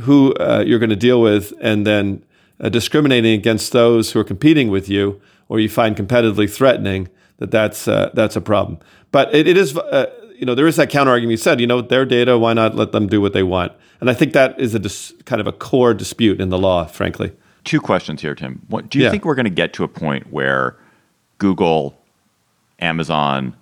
[0.00, 2.24] who uh, you're going to deal with and then
[2.60, 7.50] uh, discriminating against those who are competing with you or you find competitively threatening, that
[7.50, 8.78] that's, uh, that's a problem.
[9.12, 9.76] But it, it is,
[10.40, 12.74] you know, there is that counter argument you said, you know, their data, why not
[12.74, 13.72] let them do what they want?
[14.00, 16.86] And I think that is a dis- kind of a core dispute in the law,
[16.86, 17.32] frankly.
[17.64, 18.62] Two questions here, Tim.
[18.68, 19.10] What, do you Yeah.
[19.10, 20.76] think we're going to get to a point where
[21.36, 22.02] Google,
[22.78, 23.54] Amazon,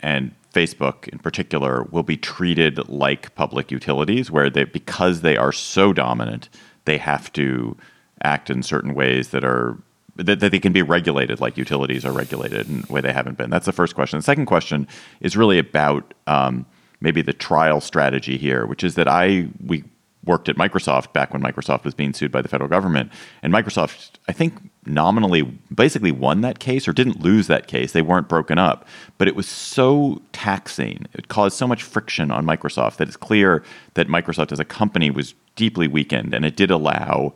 [0.00, 5.52] and Facebook in particular will be treated like public utilities, where they because they are
[5.52, 6.48] so dominant,
[6.86, 7.76] they have to
[8.22, 9.76] act in certain ways that are
[10.26, 13.38] that, that they can be regulated like utilities are regulated in a way they haven't
[13.38, 13.50] been.
[13.50, 14.18] That's the first question.
[14.18, 14.86] The second question
[15.20, 16.66] is really about um,
[17.00, 19.84] maybe the trial strategy here, which is that I we
[20.24, 23.10] worked at Microsoft back when Microsoft was being sued by the federal government,
[23.42, 24.54] and Microsoft I think
[24.86, 25.42] nominally
[25.74, 27.92] basically won that case or didn't lose that case.
[27.92, 28.86] They weren't broken up,
[29.18, 31.06] but it was so taxing.
[31.14, 33.62] It caused so much friction on Microsoft that it's clear
[33.94, 37.34] that Microsoft as a company was deeply weakened, and it did allow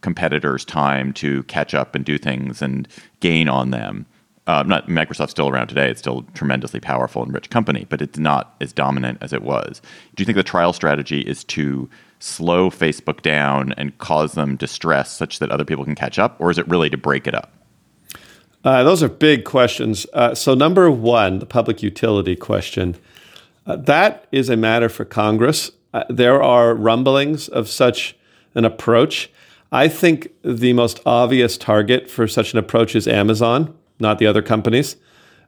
[0.00, 2.88] competitors time to catch up and do things and
[3.20, 4.06] gain on them.
[4.46, 8.18] Uh, not Microsoft's still around today; it's still tremendously powerful and rich company, but it's
[8.18, 9.82] not as dominant as it was.
[10.14, 15.12] Do you think the trial strategy is to slow Facebook down and cause them distress
[15.12, 17.52] such that other people can catch up, or is it really to break it up?
[18.64, 20.06] Uh, those are big questions.
[20.12, 22.96] Uh, so, number one, the public utility question.
[23.66, 25.70] Uh, that is a matter for Congress.
[25.92, 28.16] Uh, there are rumblings of such
[28.54, 29.30] an approach.
[29.72, 34.42] I think the most obvious target for such an approach is Amazon, not the other
[34.42, 34.96] companies,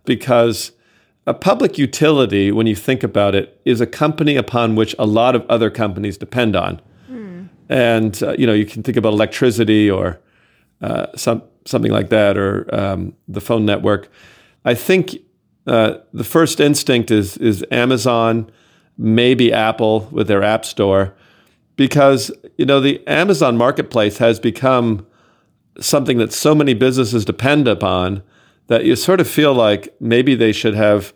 [0.04, 0.72] because
[1.26, 5.34] a public utility, when you think about it, is a company upon which a lot
[5.34, 6.80] of other companies depend on.
[7.68, 10.18] And uh, you know, you can think about electricity or
[10.80, 14.08] uh, some something like that, or um, the phone network.
[14.64, 15.18] I think
[15.66, 18.50] uh, the first instinct is is Amazon,
[18.96, 21.14] maybe Apple with their App Store,
[21.76, 25.06] because you know the Amazon marketplace has become
[25.80, 28.22] something that so many businesses depend upon
[28.66, 31.14] that you sort of feel like maybe they should have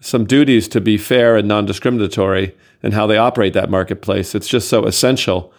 [0.00, 4.34] some duties to be fair and non-discriminatory in how they operate that marketplace.
[4.34, 5.52] It's just so essential.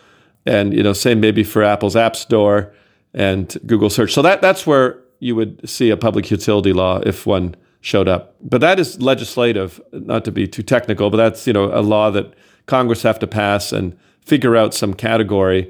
[0.45, 2.73] And you know, same maybe for Apple's App Store
[3.13, 4.13] and Google Search.
[4.13, 8.35] So that that's where you would see a public utility law if one showed up.
[8.41, 12.09] But that is legislative, not to be too technical, but that's you know a law
[12.11, 12.33] that
[12.65, 13.97] Congress have to pass and
[14.31, 15.61] figure out some category,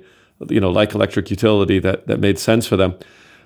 [0.49, 2.93] you know, like electric utility that that made sense for them.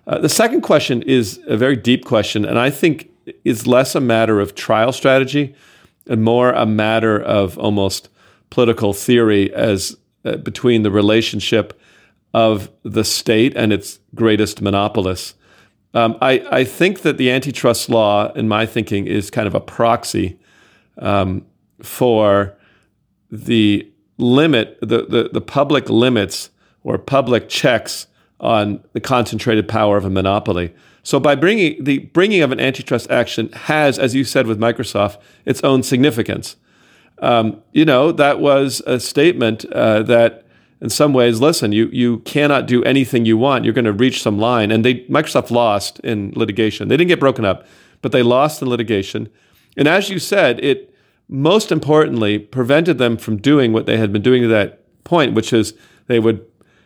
[0.07, 3.09] Uh, the second question is a very deep question, and I think
[3.43, 5.55] is less a matter of trial strategy
[6.05, 8.09] and more a matter of almost
[8.49, 11.73] political theory as uh, between the relationship
[12.33, 15.35] of the state and its greatest monopolists.
[15.93, 19.61] Um, I, I think that the antitrust law, in my thinking, is kind of a
[19.61, 20.37] proxy
[20.97, 21.45] um,
[21.81, 22.57] for
[23.31, 26.49] the limit, the, the, the public limits
[26.83, 28.07] or public checks
[28.39, 30.73] on the concentrated power of a monopoly.
[31.03, 35.19] So by bringing the bringing of an antitrust action has, as you said with Microsoft,
[35.45, 36.55] its own significance.
[37.19, 40.45] Um, you know that was a statement uh, that,
[40.81, 43.63] in some ways, listen, you you cannot do anything you want.
[43.63, 46.87] You're going to reach some line, and they Microsoft lost in litigation.
[46.87, 47.65] They didn't get broken up,
[48.01, 49.29] but they lost in litigation.
[49.77, 50.93] And as you said, it
[51.27, 55.51] most importantly prevented them from doing what they had been doing to that point, which
[55.53, 55.73] is
[56.07, 56.45] they would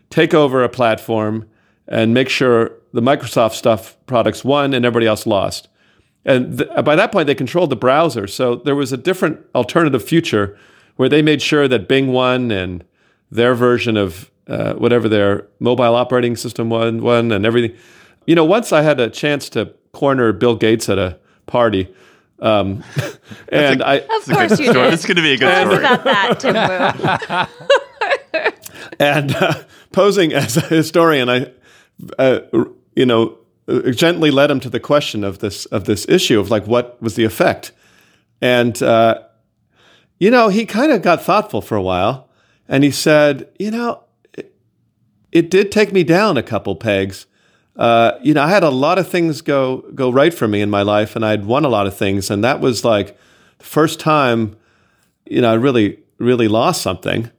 [0.09, 1.47] take over a platform
[1.87, 5.67] and make sure the Microsoft stuff products won and everybody else lost.
[6.25, 8.27] And th- by that point, they controlled the browser.
[8.27, 10.57] So there was a different alternative future
[10.95, 12.83] where they made sure that Bing won and
[13.31, 17.77] their version of uh, whatever their mobile operating system won, won and everything.
[18.25, 21.93] You know, once I had a chance to corner Bill Gates at a party.
[22.41, 22.83] Um,
[23.49, 24.85] and I, Of course you story.
[24.85, 24.93] did.
[24.93, 25.85] It's going to be a good Tell us story.
[25.85, 26.55] about that, Tim
[28.33, 28.89] Wu.
[28.99, 31.51] and uh, posing as a historian, I,
[32.17, 32.39] uh,
[32.95, 36.49] you know, uh, gently led him to the question of this of this issue of
[36.49, 37.71] like what was the effect,
[38.41, 39.21] and uh,
[40.19, 42.29] you know, he kind of got thoughtful for a while,
[42.67, 44.53] and he said, you know, it,
[45.31, 47.25] it did take me down a couple pegs.
[47.79, 50.69] Uh, you know, I had a lot of things go go right for me in
[50.69, 53.17] my life, and I'd won a lot of things, and that was like
[53.57, 54.55] the first time,
[55.25, 57.31] you know, I really really lost something.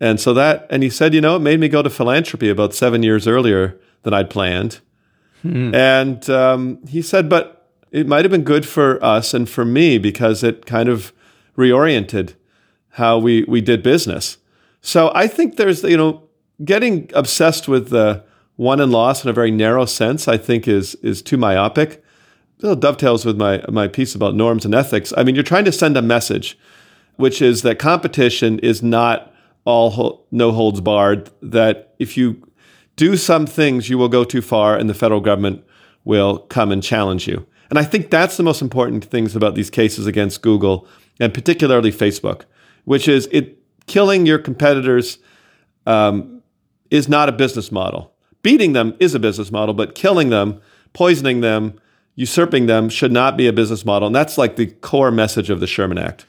[0.00, 2.74] And so that, and he said, you know, it made me go to philanthropy about
[2.74, 4.80] seven years earlier than I'd planned.
[5.74, 9.98] And um, he said, but it might have been good for us and for me
[9.98, 11.12] because it kind of
[11.56, 12.34] reoriented
[12.90, 14.38] how we, we did business.
[14.80, 16.24] So I think there's, you know,
[16.64, 18.24] getting obsessed with the
[18.56, 22.02] won and lost in a very narrow sense, I think is, is too myopic.
[22.62, 25.12] it dovetails with my my piece about norms and ethics.
[25.16, 26.58] I mean, you're trying to send a message,
[27.16, 29.32] which is that competition is not
[29.64, 31.30] all no holds barred.
[31.42, 32.46] That if you
[32.96, 35.64] do some things, you will go too far, and the federal government
[36.04, 37.46] will come and challenge you.
[37.70, 40.86] And I think that's the most important things about these cases against Google
[41.18, 42.42] and particularly Facebook,
[42.84, 45.18] which is it killing your competitors
[45.86, 46.42] um,
[46.90, 48.13] is not a business model.
[48.44, 50.60] Beating them is a business model, but killing them,
[50.92, 51.80] poisoning them,
[52.14, 54.06] usurping them should not be a business model.
[54.06, 56.26] And that's like the core message of the Sherman Act.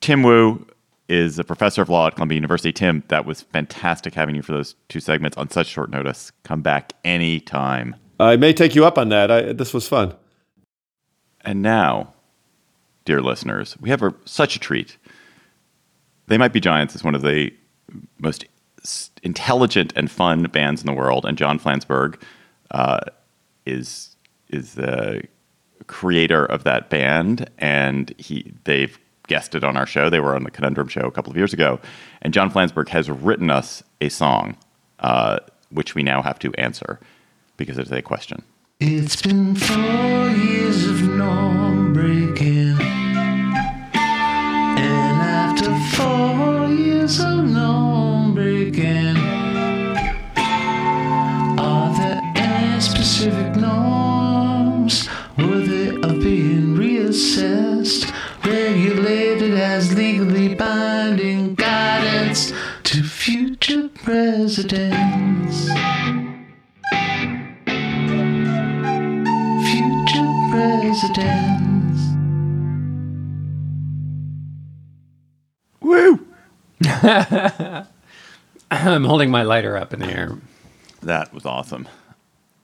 [0.00, 0.64] Tim Wu
[1.08, 2.72] is a professor of law at Columbia University.
[2.72, 6.30] Tim, that was fantastic having you for those two segments on such short notice.
[6.44, 7.96] Come back anytime.
[8.20, 9.30] I may take you up on that.
[9.32, 10.14] I, this was fun.
[11.40, 12.14] And now,
[13.04, 14.98] dear listeners, we have a, such a treat.
[16.28, 17.52] They Might Be Giants is one of the
[18.18, 18.46] most
[19.22, 22.20] intelligent and fun bands in the world, and John Flansburgh
[22.70, 23.00] uh,
[23.66, 24.16] is
[24.48, 25.22] is the
[25.86, 30.10] creator of that band, and he they've guested on our show.
[30.10, 31.80] They were on the Conundrum show a couple of years ago,
[32.22, 34.56] and John Flansburgh has written us a song,
[35.00, 35.38] uh,
[35.70, 37.00] which we now have to answer
[37.56, 38.42] because it's a question.
[38.80, 41.63] It's been four years of norm
[64.04, 65.66] future presidents?
[69.70, 72.02] Future presidents.
[75.80, 76.26] Woo!
[78.70, 80.36] I'm holding my lighter up in the air.
[81.02, 81.88] That was awesome.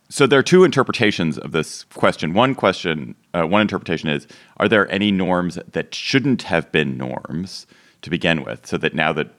[0.08, 2.34] So there are two interpretations of this question.
[2.34, 4.26] One question, uh, one interpretation is:
[4.56, 7.66] Are there any norms that shouldn't have been norms
[8.02, 9.30] to begin with, so that now that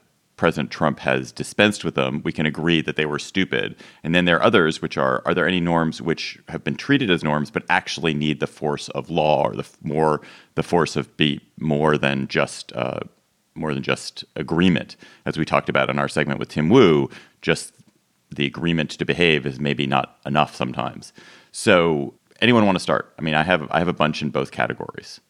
[0.42, 3.76] President Trump has dispensed with them, we can agree that they were stupid.
[4.02, 7.12] And then there are others, which are are there any norms which have been treated
[7.12, 10.20] as norms but actually need the force of law or the more
[10.56, 12.98] the force of be more than just uh,
[13.54, 17.08] more than just agreement, as we talked about in our segment with Tim Wu.
[17.40, 17.72] Just
[18.28, 21.12] the agreement to behave is maybe not enough sometimes.
[21.52, 23.14] So, anyone want to start?
[23.16, 25.20] I mean, I have I have a bunch in both categories.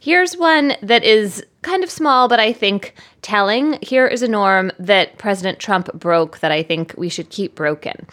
[0.00, 3.78] Here's one that is kind of small, but I think telling.
[3.82, 8.06] Here is a norm that President Trump broke that I think we should keep broken.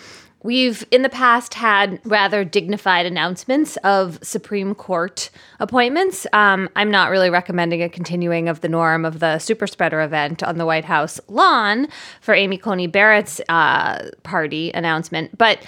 [0.46, 6.28] We've in the past had rather dignified announcements of Supreme Court appointments.
[6.34, 10.44] Um, I'm not really recommending a continuing of the norm of the super spreader event
[10.44, 11.88] on the White House lawn
[12.22, 15.66] for Amy Coney Barrett's uh, party announcement, but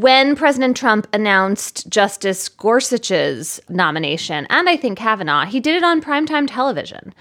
[0.00, 6.02] when President Trump announced Justice Gorsuch's nomination, and I think Kavanaugh, he did it on
[6.02, 7.14] primetime television.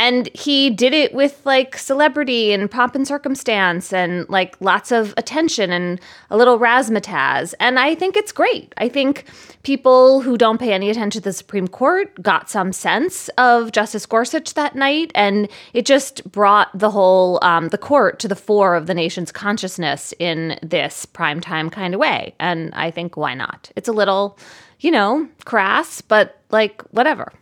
[0.00, 5.12] And he did it with like celebrity and pomp and circumstance and like lots of
[5.18, 7.52] attention and a little razzmatazz.
[7.60, 8.72] And I think it's great.
[8.78, 9.26] I think
[9.62, 14.06] people who don't pay any attention to the Supreme Court got some sense of Justice
[14.06, 15.12] Gorsuch that night.
[15.14, 19.30] And it just brought the whole, um, the court to the fore of the nation's
[19.30, 22.34] consciousness in this primetime kind of way.
[22.40, 23.70] And I think why not?
[23.76, 24.38] It's a little,
[24.78, 27.34] you know, crass, but like whatever.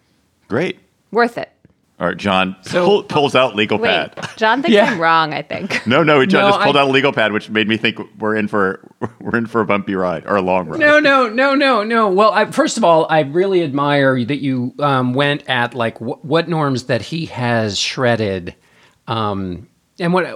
[0.49, 0.81] Great.
[1.13, 1.53] Worth it.
[2.01, 4.31] All right, John so, pull, pulls out legal wait, pad.
[4.37, 4.93] John thinks yeah.
[4.93, 5.35] I'm wrong.
[5.35, 5.83] I think.
[5.89, 7.99] No, no, John no, just pulled I, out a legal pad, which made me think
[8.19, 8.89] we're in for
[9.21, 10.79] we're in for a bumpy ride or a long ride.
[10.79, 12.09] No, no, no, no, no.
[12.09, 16.23] Well, I, first of all, I really admire that you um, went at like wh-
[16.25, 18.55] what norms that he has shredded,
[19.09, 19.67] um,
[19.99, 20.27] and what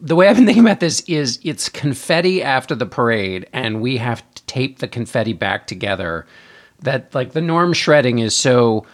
[0.00, 3.98] the way I've been thinking about this is it's confetti after the parade, and we
[3.98, 6.26] have to tape the confetti back together.
[6.80, 8.86] That like the norm shredding is so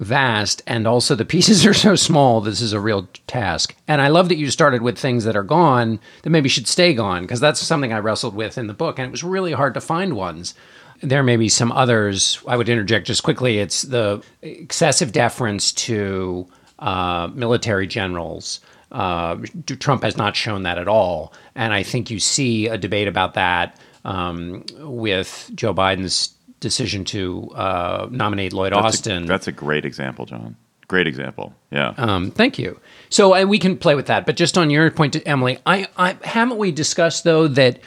[0.00, 3.76] vast and also the pieces are so small this is a real task.
[3.86, 6.94] And i love that you started with things that are gone that maybe should stay
[6.94, 9.74] gone because that's something i wrestled with in the book and it was really hard
[9.74, 10.54] to find ones.
[11.02, 16.48] There may be some others i would interject just quickly it's the excessive deference to
[16.78, 18.60] uh, military generals.
[18.90, 19.36] Uh,
[19.78, 23.34] trump has not shown that at all and i think you see a debate about
[23.34, 29.24] that um, with joe biden's decision to uh, nominate Lloyd that's Austin.
[29.24, 30.56] A, that's a great example, John.
[30.88, 31.54] Great example.
[31.70, 31.94] Yeah.
[31.96, 32.78] Um, thank you.
[33.10, 34.26] So uh, we can play with that.
[34.26, 37.78] But just on your point, to Emily, I, I haven't we discussed though that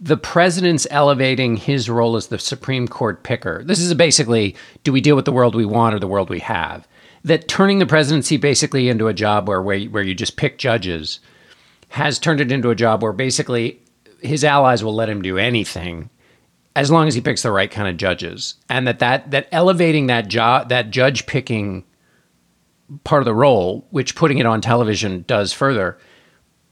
[0.00, 3.62] the president's elevating his role as the Supreme Court picker.
[3.64, 4.54] This is basically
[4.84, 6.86] do we deal with the world we want or the world we have?
[7.24, 11.18] That turning the presidency basically into a job where where, where you just pick judges
[11.88, 13.80] has turned it into a job where basically
[14.20, 16.10] his allies will let him do anything
[16.76, 20.06] as long as he picks the right kind of judges, and that that that elevating
[20.06, 21.84] that job that judge picking
[23.02, 25.98] part of the role, which putting it on television does further,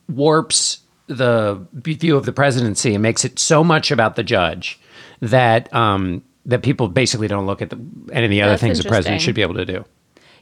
[0.08, 4.78] warps the view of the presidency and makes it so much about the judge
[5.20, 7.78] that um, that people basically don't look at the,
[8.12, 9.84] any of the other That's things the president should be able to do.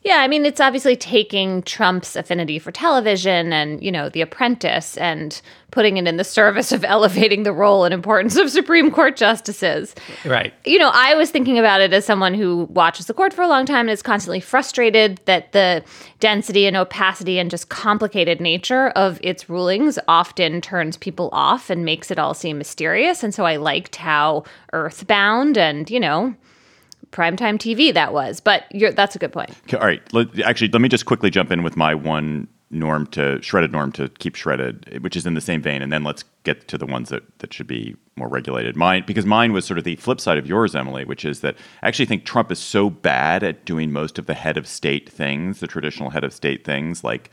[0.05, 4.97] Yeah, I mean, it's obviously taking Trump's affinity for television and, you know, The Apprentice
[4.97, 5.41] and
[5.71, 9.95] putting it in the service of elevating the role and importance of Supreme Court justices.
[10.25, 10.53] Right.
[10.65, 13.49] You know, I was thinking about it as someone who watches the court for a
[13.49, 15.85] long time and is constantly frustrated that the
[16.19, 21.85] density and opacity and just complicated nature of its rulings often turns people off and
[21.85, 23.23] makes it all seem mysterious.
[23.23, 26.35] And so I liked how earthbound and, you know,
[27.13, 28.41] primetime TV that was.
[28.41, 29.51] But that's a good point.
[29.65, 30.03] Okay, all right.
[30.13, 33.93] Let, actually, let me just quickly jump in with my one norm to shredded norm
[33.93, 36.87] to keep shredded, which is in the same vein, and then let's get to the
[36.87, 38.75] ones that, that should be more regulated.
[38.75, 41.57] Mine because mine was sort of the flip side of yours, Emily, which is that
[41.83, 45.09] I actually think Trump is so bad at doing most of the head of state
[45.09, 47.31] things, the traditional head of state things like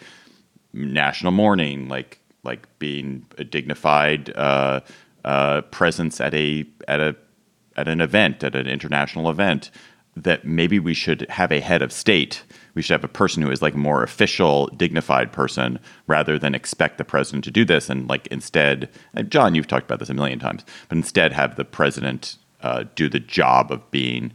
[0.73, 4.81] national mourning, like like being a dignified uh,
[5.25, 7.15] uh, presence at a at a
[7.79, 9.71] at an event, at an international event,
[10.15, 12.43] that maybe we should have a head of state.
[12.73, 16.53] We should have a person who is like a more official, dignified person rather than
[16.53, 17.89] expect the president to do this.
[17.89, 21.55] And like instead, and John, you've talked about this a million times, but instead have
[21.55, 24.33] the president uh, do the job of being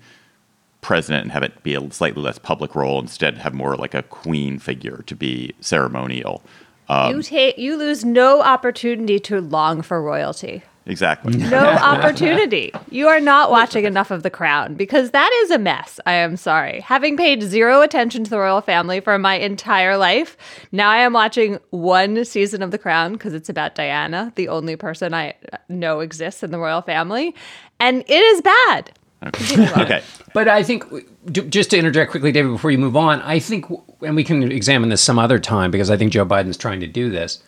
[0.80, 2.99] president and have it be a slightly less public role.
[3.01, 6.42] Instead, have more like a queen figure to be ceremonial.
[6.88, 10.62] Um, you take you lose no opportunity to long for royalty.
[10.87, 11.37] Exactly.
[11.37, 12.72] No opportunity.
[12.91, 16.01] You are not watching enough of The Crown because that is a mess.
[16.07, 16.80] I am sorry.
[16.80, 20.37] Having paid zero attention to the royal family for my entire life,
[20.72, 24.76] now I am watching one season of The Crown because it's about Diana, the only
[24.76, 25.35] person I
[25.68, 27.35] know exists in the royal family,
[27.80, 28.93] and it is bad.
[29.24, 30.03] okay.
[30.35, 30.85] But I think,
[31.32, 33.64] just to interject quickly, David, before you move on, I think,
[34.03, 36.87] and we can examine this some other time because I think Joe Biden's trying to
[36.87, 37.43] do this.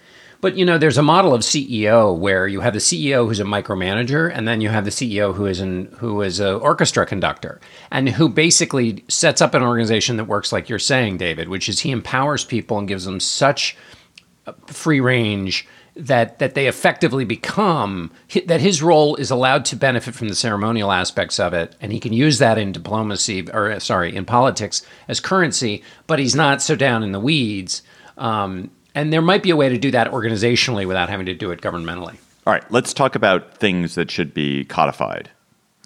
[0.47, 3.45] But you know, there's a model of CEO where you have the CEO who's a
[3.45, 7.61] micromanager, and then you have the CEO who is an who is an orchestra conductor,
[7.91, 11.81] and who basically sets up an organization that works like you're saying, David, which is
[11.81, 13.77] he empowers people and gives them such
[14.69, 15.67] free range
[15.97, 18.13] that that they effectively become
[18.45, 21.99] that his role is allowed to benefit from the ceremonial aspects of it and he
[21.99, 26.77] can use that in diplomacy or sorry in politics as currency but he's not so
[26.77, 27.83] down in the weeds
[28.19, 31.53] um, and there might be a way to do that organizationally without having to do
[31.53, 32.17] it governmentally
[32.47, 32.65] All right.
[32.73, 35.31] Let's talk about things that should be codified.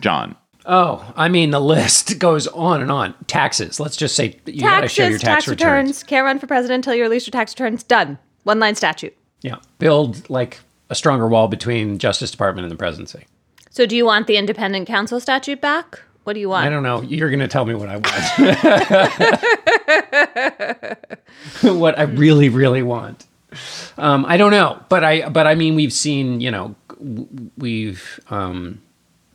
[0.00, 0.34] John.
[0.64, 4.88] oh i mean the list goes on and on taxes let's just say you gotta
[4.88, 6.02] show your tax, tax returns returns.
[6.04, 7.82] Can't run for president until you release your tax returns.
[7.82, 8.18] Done.
[8.44, 9.14] One line statute.
[9.42, 13.24] yeah build like a stronger wall between justice department and the presidency
[13.70, 16.00] So, do you want the independent counsel statute back?
[16.24, 16.66] What do you want?
[16.66, 17.02] I don't know.
[17.02, 18.08] You're going to tell me what I want.
[21.78, 23.26] what I really, really want.
[23.98, 26.74] Um, I don't know, but I, but I mean, we've seen, you know,
[27.56, 28.80] we've, um,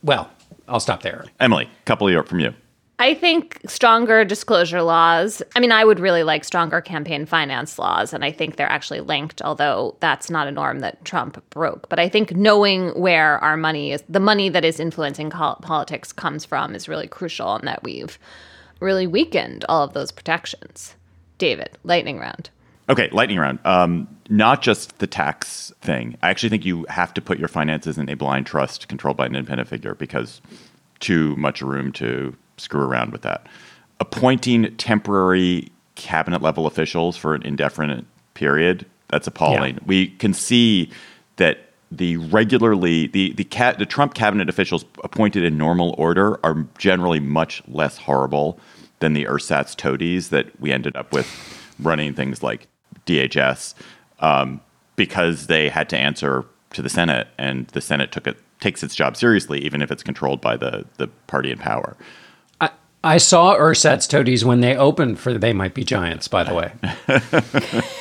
[0.02, 0.30] well,
[0.68, 1.26] I'll stop there.
[1.38, 2.54] Emily, a couple of your, from you.
[2.98, 5.42] I think stronger disclosure laws.
[5.54, 9.00] I mean, I would really like stronger campaign finance laws, and I think they're actually
[9.00, 11.90] linked, although that's not a norm that Trump broke.
[11.90, 16.46] But I think knowing where our money is, the money that is influencing politics comes
[16.46, 18.18] from, is really crucial, and that we've
[18.80, 20.94] really weakened all of those protections.
[21.36, 22.48] David, lightning round.
[22.88, 23.58] Okay, lightning round.
[23.66, 26.16] Um, not just the tax thing.
[26.22, 29.26] I actually think you have to put your finances in a blind trust controlled by
[29.26, 30.40] an independent figure because
[31.00, 33.46] too much room to screw around with that.
[34.00, 38.04] Appointing temporary cabinet level officials for an indefinite
[38.34, 39.74] period, that's appalling.
[39.74, 39.80] Yeah.
[39.86, 40.90] We can see
[41.36, 43.44] that the regularly the the,
[43.78, 48.58] the Trump cabinet officials appointed in normal order are generally much less horrible
[48.98, 51.26] than the ersatz toadies that we ended up with
[51.78, 52.66] running things like
[53.04, 53.74] DHS
[54.20, 54.60] um,
[54.96, 58.94] because they had to answer to the Senate and the Senate took it takes its
[58.94, 61.96] job seriously even if it's controlled by the the party in power.
[63.06, 67.82] I, saw Ersatz toadies when they opened for They Might Be Giants, by the way.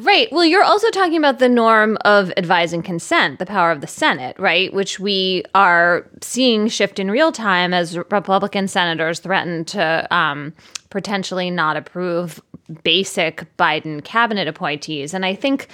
[0.00, 0.30] Right.
[0.30, 3.88] Well, you're also talking about the norm of advise and consent, the power of the
[3.88, 4.72] Senate, right?
[4.72, 10.54] Which we are seeing shift in real time as Republican senators threaten to um,
[10.90, 12.40] potentially not approve
[12.84, 15.14] basic Biden cabinet appointees.
[15.14, 15.66] And I think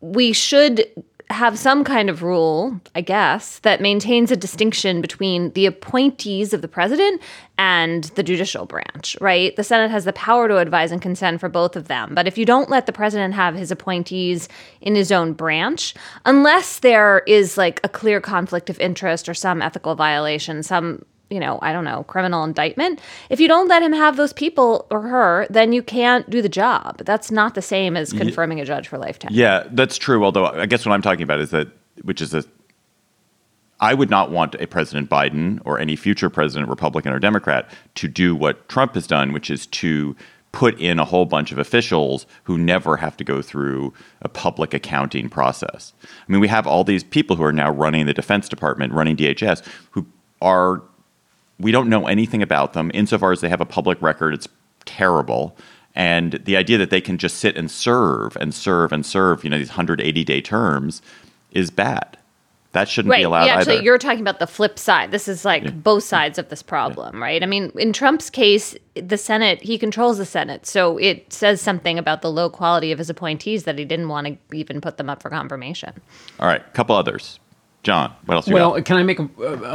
[0.00, 0.84] we should
[1.30, 6.60] have some kind of rule, I guess, that maintains a distinction between the appointees of
[6.60, 7.22] the president
[7.56, 9.54] and the judicial branch, right?
[9.54, 12.14] The Senate has the power to advise and consent for both of them.
[12.14, 14.48] But if you don't let the president have his appointees
[14.80, 19.62] in his own branch, unless there is like a clear conflict of interest or some
[19.62, 23.00] ethical violation, some you know, I don't know, criminal indictment.
[23.30, 26.48] If you don't let him have those people or her, then you can't do the
[26.48, 26.98] job.
[26.98, 29.30] That's not the same as confirming a judge for lifetime.
[29.32, 30.24] Yeah, that's true.
[30.24, 31.68] Although I guess what I'm talking about is that,
[32.02, 32.44] which is a,
[33.78, 38.08] I would not want a President Biden or any future president, Republican or Democrat, to
[38.08, 40.16] do what Trump has done, which is to
[40.52, 44.74] put in a whole bunch of officials who never have to go through a public
[44.74, 45.92] accounting process.
[46.02, 49.16] I mean, we have all these people who are now running the Defense Department, running
[49.16, 50.06] DHS, who
[50.42, 50.82] are
[51.60, 54.48] we don't know anything about them insofar as they have a public record it's
[54.86, 55.56] terrible
[55.94, 59.50] and the idea that they can just sit and serve and serve and serve you
[59.50, 61.02] know these 180 day terms
[61.52, 62.16] is bad
[62.72, 63.18] that shouldn't right.
[63.18, 63.82] be allowed yeah, actually, either.
[63.84, 65.10] you're talking about the flip side.
[65.10, 65.70] This is like Yeah.
[65.70, 67.42] both sides of this problem, right?
[67.42, 70.66] I mean, in Trump's case, the Senate, he controls the Senate.
[70.66, 74.28] So it says something about the low quality of his appointees that he didn't want
[74.28, 75.92] to even put them up for confirmation.
[76.38, 77.40] all right a couple others
[77.82, 79.22] john what else you Well, got can I make a,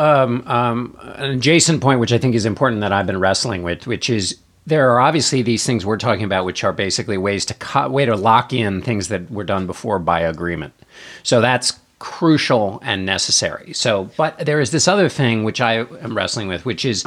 [0.03, 3.88] um, um, an adjacent point, which I think is important that I've been wrestling with,
[3.88, 4.38] which is
[4.68, 8.06] there are obviously these things we're talking about, which are basically ways to co- way
[8.06, 10.74] to lock in things that were done before by agreement.
[11.24, 13.74] So that's crucial and necessary.
[13.74, 17.06] So, but there is this other thing which I am wrestling with, which is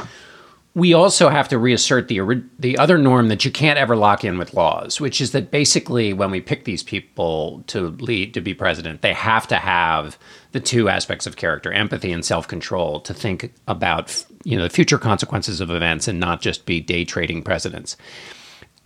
[0.75, 4.37] we also have to reassert the the other norm that you can't ever lock in
[4.37, 8.53] with laws, which is that basically when we pick these people to lead to be
[8.53, 10.17] president, they have to have
[10.51, 14.97] the two aspects of character, empathy and self-control to think about, you know, the future
[14.97, 17.97] consequences of events and not just be day trading presidents.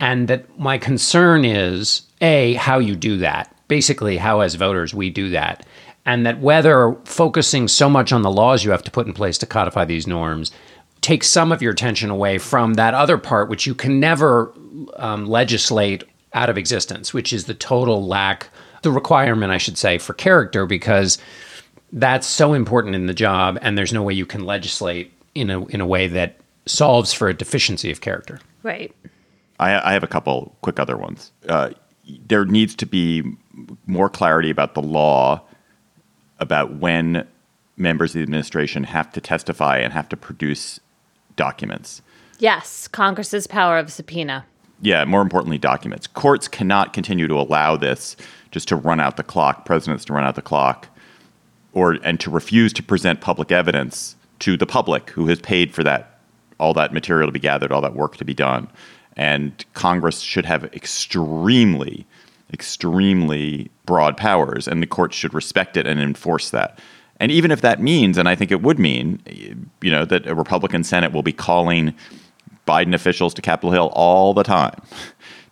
[0.00, 3.54] And that my concern is A, how you do that.
[3.68, 5.64] Basically, how as voters we do that.
[6.06, 9.38] And that whether focusing so much on the laws you have to put in place
[9.38, 10.50] to codify these norms
[11.04, 14.50] takes some of your attention away from that other part, which you can never
[14.96, 16.02] um, legislate
[16.32, 18.48] out of existence, which is the total lack,
[18.80, 21.18] the requirement, I should say, for character, because
[21.92, 25.66] that's so important in the job, and there's no way you can legislate in a
[25.66, 28.40] in a way that solves for a deficiency of character.
[28.62, 28.90] Right.
[29.60, 31.32] I, I have a couple quick other ones.
[31.46, 31.72] Uh,
[32.26, 33.22] there needs to be
[33.86, 35.42] more clarity about the law
[36.40, 37.26] about when
[37.76, 40.80] members of the administration have to testify and have to produce
[41.36, 42.02] documents.
[42.38, 44.44] Yes, Congress's power of subpoena.
[44.80, 46.06] Yeah, more importantly, documents.
[46.06, 48.16] Courts cannot continue to allow this
[48.50, 50.88] just to run out the clock, presidents to run out the clock,
[51.72, 55.82] or and to refuse to present public evidence to the public who has paid for
[55.84, 56.14] that
[56.58, 58.68] all that material to be gathered, all that work to be done.
[59.16, 62.06] And Congress should have extremely,
[62.52, 66.78] extremely broad powers, and the courts should respect it and enforce that.
[67.20, 69.20] And even if that means, and I think it would mean,
[69.80, 71.94] you know, that a Republican Senate will be calling
[72.66, 74.80] Biden officials to Capitol Hill all the time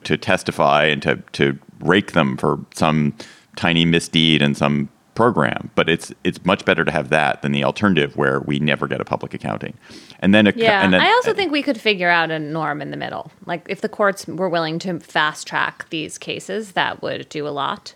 [0.04, 3.14] to testify and to, to rake them for some
[3.56, 5.70] tiny misdeed in some program.
[5.74, 9.00] But it's it's much better to have that than the alternative where we never get
[9.00, 9.74] a public accounting.
[10.20, 12.80] And then, a, Yeah, and then I also think we could figure out a norm
[12.80, 13.30] in the middle.
[13.46, 17.50] Like if the courts were willing to fast track these cases, that would do a
[17.50, 17.94] lot.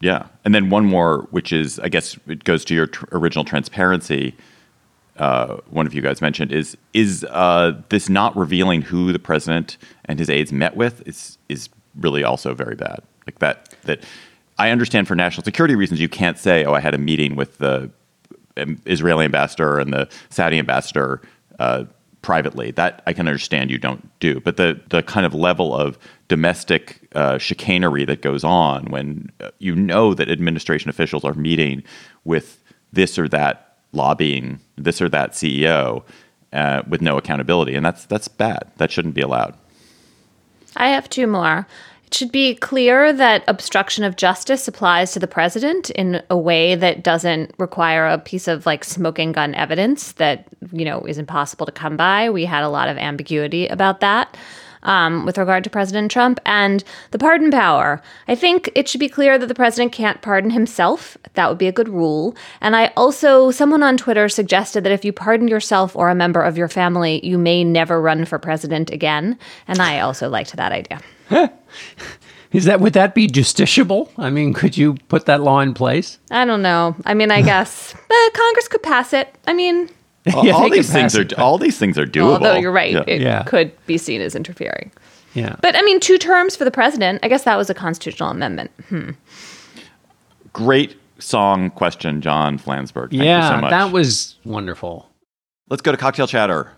[0.00, 3.44] Yeah, and then one more, which is, I guess, it goes to your tr- original
[3.44, 4.36] transparency.
[5.16, 9.76] Uh, one of you guys mentioned is is uh, this not revealing who the president
[10.04, 13.00] and his aides met with is is really also very bad.
[13.26, 14.04] Like that that
[14.58, 17.58] I understand for national security reasons you can't say, oh, I had a meeting with
[17.58, 17.90] the
[18.56, 21.20] um, Israeli ambassador and the Saudi ambassador
[21.58, 21.84] uh,
[22.22, 22.70] privately.
[22.72, 25.98] That I can understand you don't do, but the the kind of level of
[26.28, 31.82] domestic uh, chicanery that goes on when uh, you know that administration officials are meeting
[32.24, 32.62] with
[32.92, 36.02] this or that lobbying this or that CEO
[36.52, 38.70] uh, with no accountability, and that's that's bad.
[38.76, 39.54] That shouldn't be allowed.
[40.76, 41.66] I have two more.
[42.08, 46.74] It should be clear that obstruction of justice applies to the president in a way
[46.74, 51.66] that doesn't require a piece of like smoking gun evidence that, you know, is impossible
[51.66, 52.30] to come by.
[52.30, 54.38] We had a lot of ambiguity about that.
[54.84, 58.00] Um, with regard to President Trump and the pardon power.
[58.28, 61.18] I think it should be clear that the president can't pardon himself.
[61.34, 62.36] That would be a good rule.
[62.60, 66.40] And I also, someone on Twitter suggested that if you pardon yourself or a member
[66.40, 69.36] of your family, you may never run for president again.
[69.66, 71.00] And I also liked that idea.
[72.52, 74.08] Is that would that be justiciable?
[74.16, 76.18] I mean, could you put that law in place?
[76.30, 76.96] I don't know.
[77.04, 79.34] I mean, I guess but Congress could pass it.
[79.46, 79.90] I mean,
[80.34, 82.32] All, Yeah, all these things pass are it, all these things are doable.
[82.34, 83.04] although you're right, Yeah.
[83.06, 83.42] it Yeah.
[83.42, 84.90] could be seen as interfering.
[85.34, 85.56] Yeah.
[85.60, 87.20] But I mean, two terms for the president.
[87.22, 88.70] I guess that was a constitutional amendment.
[88.88, 89.10] Hmm.
[90.54, 93.10] great song question, John Flansburgh.
[93.10, 93.70] Thank yeah, you so much.
[93.70, 95.10] that was wonderful.
[95.68, 96.72] Let's go to Cocktail Chatter.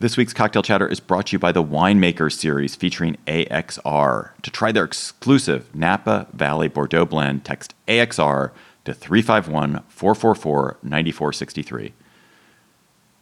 [0.00, 4.30] This week's Cocktail Chatter is brought to you by the Winemaker series featuring AXR.
[4.40, 8.50] To try their exclusive Napa Valley Bordeaux blend, text AXR
[8.86, 11.92] to 351 444 9463.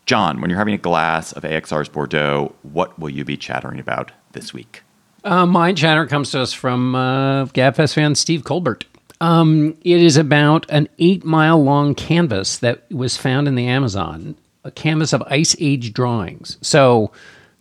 [0.07, 4.13] John, when you're having a glass of AXR's Bordeaux, what will you be chattering about
[4.31, 4.85] this week?
[5.25, 8.85] Uh, my chatter comes to us from uh, GabFest fan Steve Colbert.
[9.21, 14.37] Um, it is about an eight mile long canvas that was found in the Amazon,
[14.69, 16.59] a canvas of Ice Age drawings.
[16.61, 17.11] So,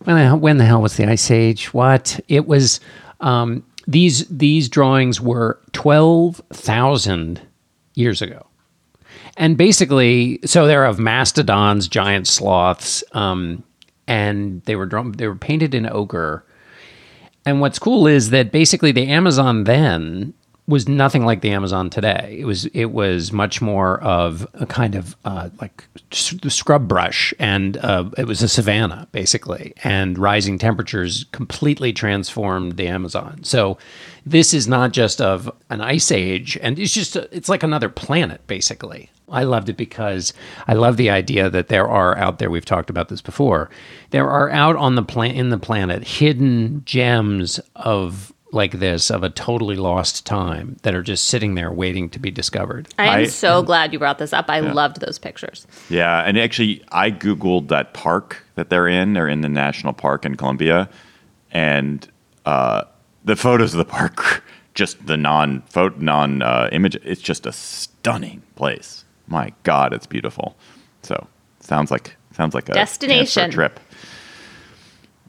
[0.04, 1.74] when the, hell- when the hell was the Ice Age?
[1.74, 2.20] What?
[2.28, 2.78] It was,
[3.20, 7.40] um, these, these drawings were 12,000
[7.94, 8.46] years ago.
[9.36, 13.62] And basically, so they're of mastodons, giant sloths, um,
[14.06, 16.44] and they were drawn, they were painted in ochre.
[17.44, 20.34] And what's cool is that basically the Amazon then
[20.68, 22.36] was nothing like the Amazon today.
[22.38, 27.78] It was it was much more of a kind of uh, like scrub brush, and
[27.78, 29.72] uh, it was a savanna basically.
[29.82, 33.42] And rising temperatures completely transformed the Amazon.
[33.44, 33.78] So
[34.26, 37.88] this is not just of an ice age, and it's just a, it's like another
[37.88, 39.10] planet basically.
[39.30, 40.32] I loved it because
[40.66, 42.50] I love the idea that there are out there.
[42.50, 43.68] We've talked about this before.
[44.10, 49.22] There are out on the plan in the planet hidden gems of like this of
[49.22, 52.88] a totally lost time that are just sitting there waiting to be discovered.
[52.98, 54.46] I am I- so glad you brought this up.
[54.48, 55.66] I loved those pictures.
[55.90, 59.12] Yeah, and actually, I googled that park that they're in.
[59.12, 60.88] They're in the national park in Colombia,
[61.52, 62.06] and
[62.46, 62.84] uh,
[63.24, 64.42] the photos of the park,
[64.74, 66.96] just the non photo, non uh, image.
[67.04, 69.04] It's just a stunning place.
[69.26, 70.56] My God, it's beautiful.
[71.02, 71.26] So
[71.60, 73.50] sounds like sounds like a chance for a Destination.
[73.50, 73.80] trip.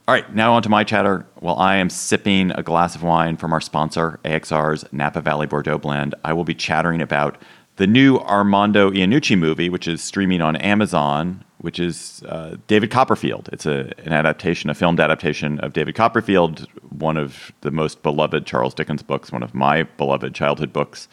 [0.09, 1.23] All right, now on to my chatter.
[1.35, 5.77] While I am sipping a glass of wine from our sponsor, AXR's Napa Valley Bordeaux
[5.77, 7.39] blend, I will be chattering about
[7.75, 13.49] the new Armando Iannucci movie, which is streaming on Amazon, which is uh, David Copperfield.
[13.53, 18.47] It's a, an adaptation, a filmed adaptation of David Copperfield, one of the most beloved
[18.47, 21.07] Charles Dickens books, one of my beloved childhood books.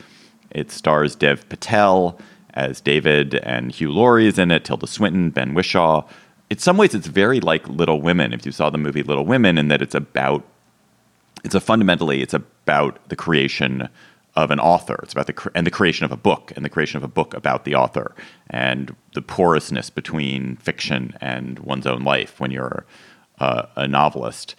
[0.53, 2.19] It stars Dev Patel
[2.55, 6.09] as David, and Hugh Laurie is in it, Tilda Swinton, Ben Whishaw.
[6.49, 8.33] In some ways, it's very like Little Women.
[8.33, 10.45] If you saw the movie Little Women, in that it's about
[11.45, 13.89] it's a fundamentally it's about the creation
[14.35, 15.01] of an author.
[15.03, 17.35] It's about the and the creation of a book and the creation of a book
[17.35, 18.15] about the author
[18.49, 22.85] and the porousness between fiction and one's own life when you're
[23.41, 24.55] uh, a novelist.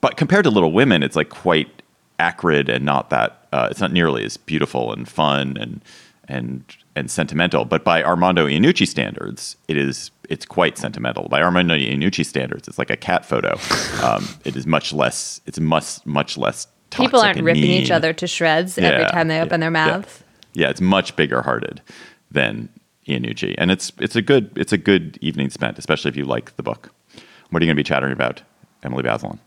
[0.00, 1.82] But compared to Little Women, it's like quite
[2.18, 3.48] acrid and not that.
[3.52, 5.82] Uh, it's not nearly as beautiful and fun and
[6.28, 6.64] and
[6.94, 7.64] and sentimental.
[7.64, 11.28] But by Armando Iannucci standards, it is it's quite sentimental.
[11.28, 13.58] By Armando Iannucci standards, it's like a cat photo.
[14.00, 15.42] Um, it is much less.
[15.44, 16.66] It's much much less.
[16.88, 17.82] Toxic People aren't and ripping mean.
[17.82, 19.90] each other to shreds every time they open yeah, their yeah.
[19.90, 20.24] mouths.
[20.54, 21.82] Yeah, it's much bigger hearted
[22.30, 22.70] than
[23.06, 26.56] Iannucci, and it's it's a good it's a good evening spent, especially if you like
[26.56, 26.94] the book.
[27.50, 28.40] What are you going to be chattering about,
[28.82, 29.38] Emily Bazelon?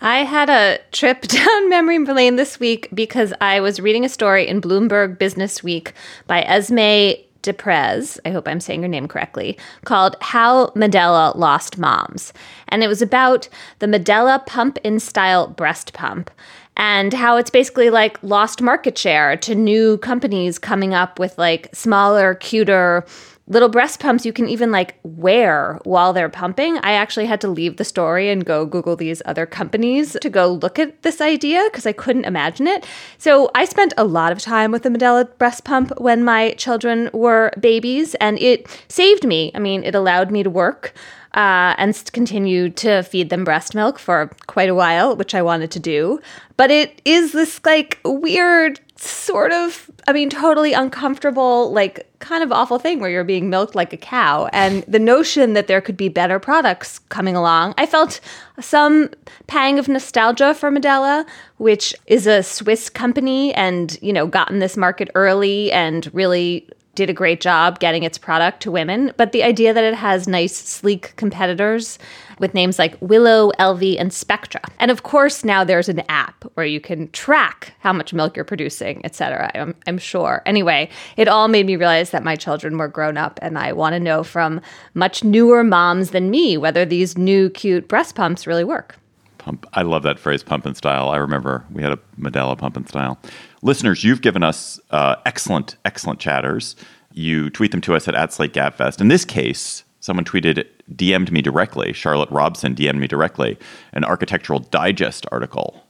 [0.00, 4.48] I had a trip down memory lane this week because I was reading a story
[4.48, 5.92] in Bloomberg Business Week
[6.26, 12.32] by Esme Deprez, I hope I'm saying her name correctly, called How Medela Lost Moms.
[12.68, 13.48] And it was about
[13.80, 16.30] the Medela pump in style breast pump
[16.76, 21.68] and how it's basically like lost market share to new companies coming up with like
[21.74, 23.04] smaller, cuter,
[23.52, 26.78] little breast pumps you can even like wear while they're pumping.
[26.78, 30.48] I actually had to leave the story and go Google these other companies to go
[30.48, 32.86] look at this idea because I couldn't imagine it.
[33.18, 37.10] So I spent a lot of time with the Medela breast pump when my children
[37.12, 39.52] were babies, and it saved me.
[39.54, 40.94] I mean, it allowed me to work.
[41.34, 45.70] Uh, and continue to feed them breast milk for quite a while, which I wanted
[45.70, 46.20] to do.
[46.58, 52.52] But it is this like weird, sort of, I mean, totally uncomfortable, like kind of
[52.52, 54.48] awful thing where you're being milked like a cow.
[54.52, 58.20] And the notion that there could be better products coming along, I felt
[58.60, 59.10] some
[59.48, 61.26] pang of nostalgia for Medela,
[61.56, 66.68] which is a Swiss company and, you know, got in this market early and really
[66.94, 69.12] did a great job getting its product to women.
[69.16, 71.98] But the idea that it has nice, sleek competitors
[72.38, 74.60] with names like Willow, Elvie, and Spectra.
[74.78, 78.44] And of course, now there's an app where you can track how much milk you're
[78.44, 79.50] producing, etc.
[79.54, 80.42] I'm, I'm sure.
[80.44, 83.94] Anyway, it all made me realize that my children were grown up, and I want
[83.94, 84.60] to know from
[84.94, 88.96] much newer moms than me whether these new, cute breast pumps really work.
[89.38, 89.66] Pump.
[89.72, 91.08] I love that phrase, pump and style.
[91.08, 93.18] I remember we had a Medela pump and style.
[93.62, 96.74] Listeners, you've given us uh, excellent, excellent chatters.
[97.12, 99.00] You tweet them to us at, at Slate Gabfest.
[99.00, 101.92] In this case, someone tweeted, DM'd me directly.
[101.92, 103.56] Charlotte Robson DM'd me directly
[103.92, 105.86] an Architectural Digest article.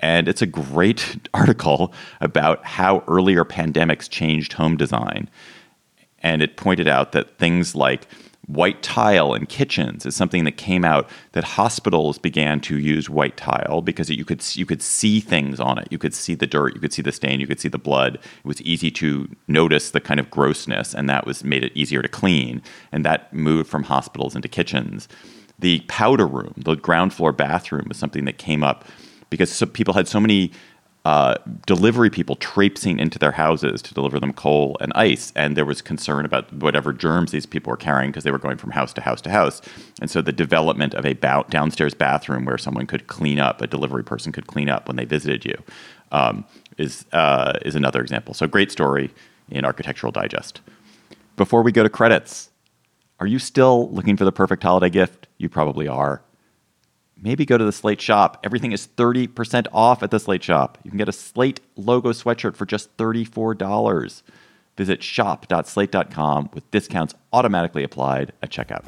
[0.00, 5.30] And it's a great article about how earlier pandemics changed home design.
[6.18, 8.06] And it pointed out that things like
[8.46, 13.36] white tile in kitchens is something that came out that hospitals began to use white
[13.36, 15.88] tile because you could you could see things on it.
[15.90, 18.16] You could see the dirt, you could see the stain, you could see the blood.
[18.16, 22.02] It was easy to notice the kind of grossness, and that was made it easier
[22.02, 22.62] to clean.
[22.92, 25.08] And that moved from hospitals into kitchens.
[25.58, 28.84] The powder room, the ground floor bathroom, was something that came up
[29.30, 30.52] because so people had so many
[31.04, 31.34] uh,
[31.66, 35.32] delivery people traipsing into their houses to deliver them coal and ice.
[35.36, 38.56] And there was concern about whatever germs these people were carrying because they were going
[38.56, 39.60] from house to house to house.
[40.00, 43.66] And so the development of a ba- downstairs bathroom where someone could clean up, a
[43.66, 45.62] delivery person could clean up when they visited you,
[46.10, 46.46] um,
[46.78, 48.32] is, uh, is another example.
[48.32, 49.10] So great story
[49.50, 50.62] in Architectural Digest.
[51.36, 52.48] Before we go to credits,
[53.20, 55.26] are you still looking for the perfect holiday gift?
[55.36, 56.22] You probably are
[57.24, 58.38] maybe go to the Slate shop.
[58.44, 60.78] Everything is 30% off at the Slate shop.
[60.84, 64.22] You can get a Slate logo sweatshirt for just $34.
[64.76, 68.84] Visit shop.slate.com with discounts automatically applied at checkout.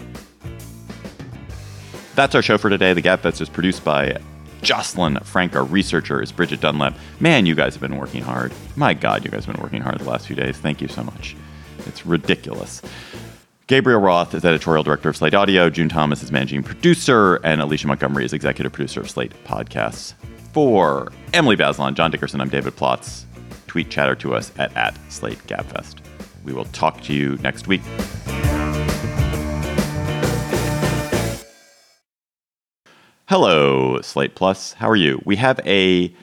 [2.15, 2.93] That's our show for today.
[2.93, 4.19] The Gabfest is produced by
[4.63, 5.55] Jocelyn Frank.
[5.55, 6.97] Our researcher is Bridget Dunlap.
[7.21, 8.53] Man, you guys have been working hard.
[8.75, 10.57] My God, you guys have been working hard the last few days.
[10.57, 11.37] Thank you so much.
[11.87, 12.83] It's ridiculous.
[13.69, 15.69] Gabriel Roth is editorial director of Slate Audio.
[15.69, 20.15] June Thomas is managing producer, and Alicia Montgomery is executive producer of Slate Podcasts.
[20.53, 23.25] For Emily Bazelon, John Dickerson, I'm David Plotz.
[23.67, 25.97] Tweet chatter to us at, at Slate Gabfest.
[26.45, 27.81] We will talk to you next week.
[33.29, 34.75] Hello, Slate Plus.
[34.75, 35.21] How are you?
[35.25, 36.15] We have a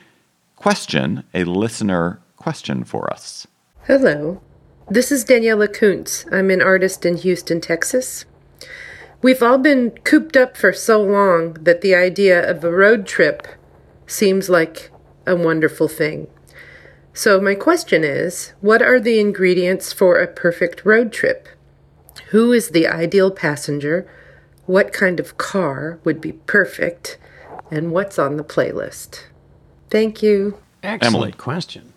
[0.56, 3.46] question, a listener question for us.
[3.82, 4.40] Hello.
[4.90, 6.26] This is Daniela Kuntz.
[6.30, 8.26] I'm an artist in Houston, Texas.
[9.22, 13.48] We've all been cooped up for so long that the idea of a road trip
[14.06, 14.90] seems like
[15.26, 16.26] a wonderful thing.
[17.14, 21.48] So, my question is what are the ingredients for a perfect road trip?
[22.28, 24.06] Who is the ideal passenger?
[24.66, 27.16] What kind of car would be perfect?
[27.70, 29.22] And what's on the playlist?
[29.88, 30.58] Thank you.
[30.82, 31.32] Excellent Emily.
[31.32, 31.94] question.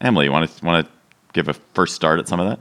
[0.00, 0.92] Emily, you want to want to
[1.34, 2.60] give a first start at some of that?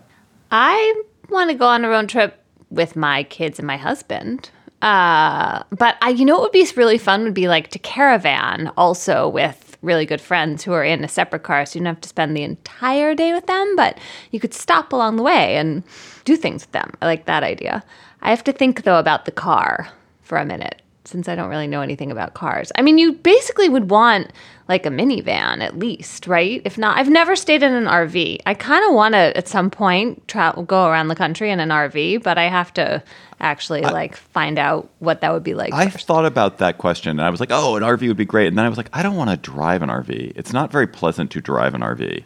[0.52, 4.50] I want to go on a road trip with my kids and my husband.
[4.82, 8.72] Uh, but I, you know, what would be really fun would be like to caravan
[8.76, 12.02] also with really good friends who are in a separate car, so you don't have
[12.02, 13.98] to spend the entire day with them, but
[14.32, 15.84] you could stop along the way and
[16.26, 16.92] do things with them.
[17.02, 17.84] I like that idea.
[18.22, 19.90] I have to think though about the car
[20.22, 22.72] for a minute since I don't really know anything about cars.
[22.78, 24.32] I mean, you basically would want
[24.70, 26.62] like a minivan at least, right?
[26.64, 28.40] If not, I've never stayed in an RV.
[28.46, 31.70] I kind of want to at some point travel, go around the country in an
[31.70, 33.04] RV, but I have to
[33.42, 35.74] actually like find out what that would be like.
[35.74, 38.48] I thought about that question and I was like, oh, an RV would be great.
[38.48, 40.34] And then I was like, I don't want to drive an RV.
[40.38, 42.24] It's not very pleasant to drive an RV.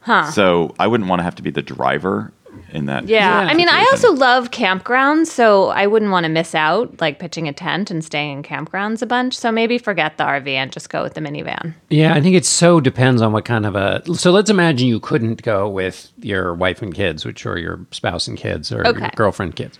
[0.00, 0.30] Huh.
[0.32, 2.32] So I wouldn't want to have to be the driver
[2.70, 3.08] in that.
[3.08, 3.38] Yeah.
[3.38, 7.48] I mean, I also love campgrounds, so I wouldn't want to miss out like pitching
[7.48, 9.36] a tent and staying in campgrounds a bunch.
[9.36, 11.74] So maybe forget the RV and just go with the minivan.
[11.88, 14.02] Yeah, I think it so depends on what kind of a.
[14.14, 18.26] So let's imagine you couldn't go with your wife and kids, which are your spouse
[18.28, 19.78] and kids or your girlfriend kids.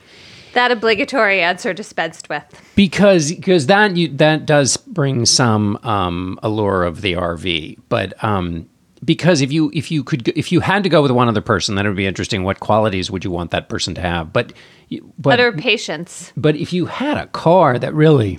[0.55, 2.45] That obligatory answer dispensed with.
[2.77, 8.67] because because that you that does bring some um, allure of the RV, but um,
[9.05, 11.75] because if you if you could if you had to go with one other person,
[11.75, 12.45] then it would be interesting.
[12.45, 14.33] What qualities would you want that person to have?
[14.33, 14.53] But
[15.19, 16.33] but patience.
[16.37, 18.39] but if you had a car that really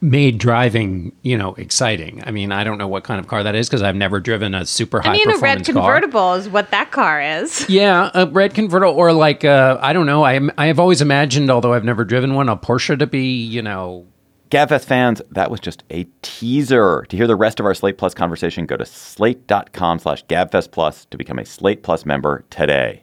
[0.00, 3.54] made driving you know exciting, I mean, I don't know what kind of car that
[3.54, 5.74] is because I've never driven a super high I mean, a red performance car.
[5.74, 7.66] convertible is what that car is.
[7.72, 10.24] Yeah, a red convertible, or like uh, I don't know.
[10.24, 13.62] I I have always imagined, although I've never driven one, a Porsche to be you
[13.62, 14.06] know
[14.52, 17.06] Gabfest fans, that was just a teaser.
[17.08, 21.06] To hear the rest of our Slate Plus conversation, go to slate.com slash gabfest plus
[21.06, 23.01] to become a Slate Plus member today.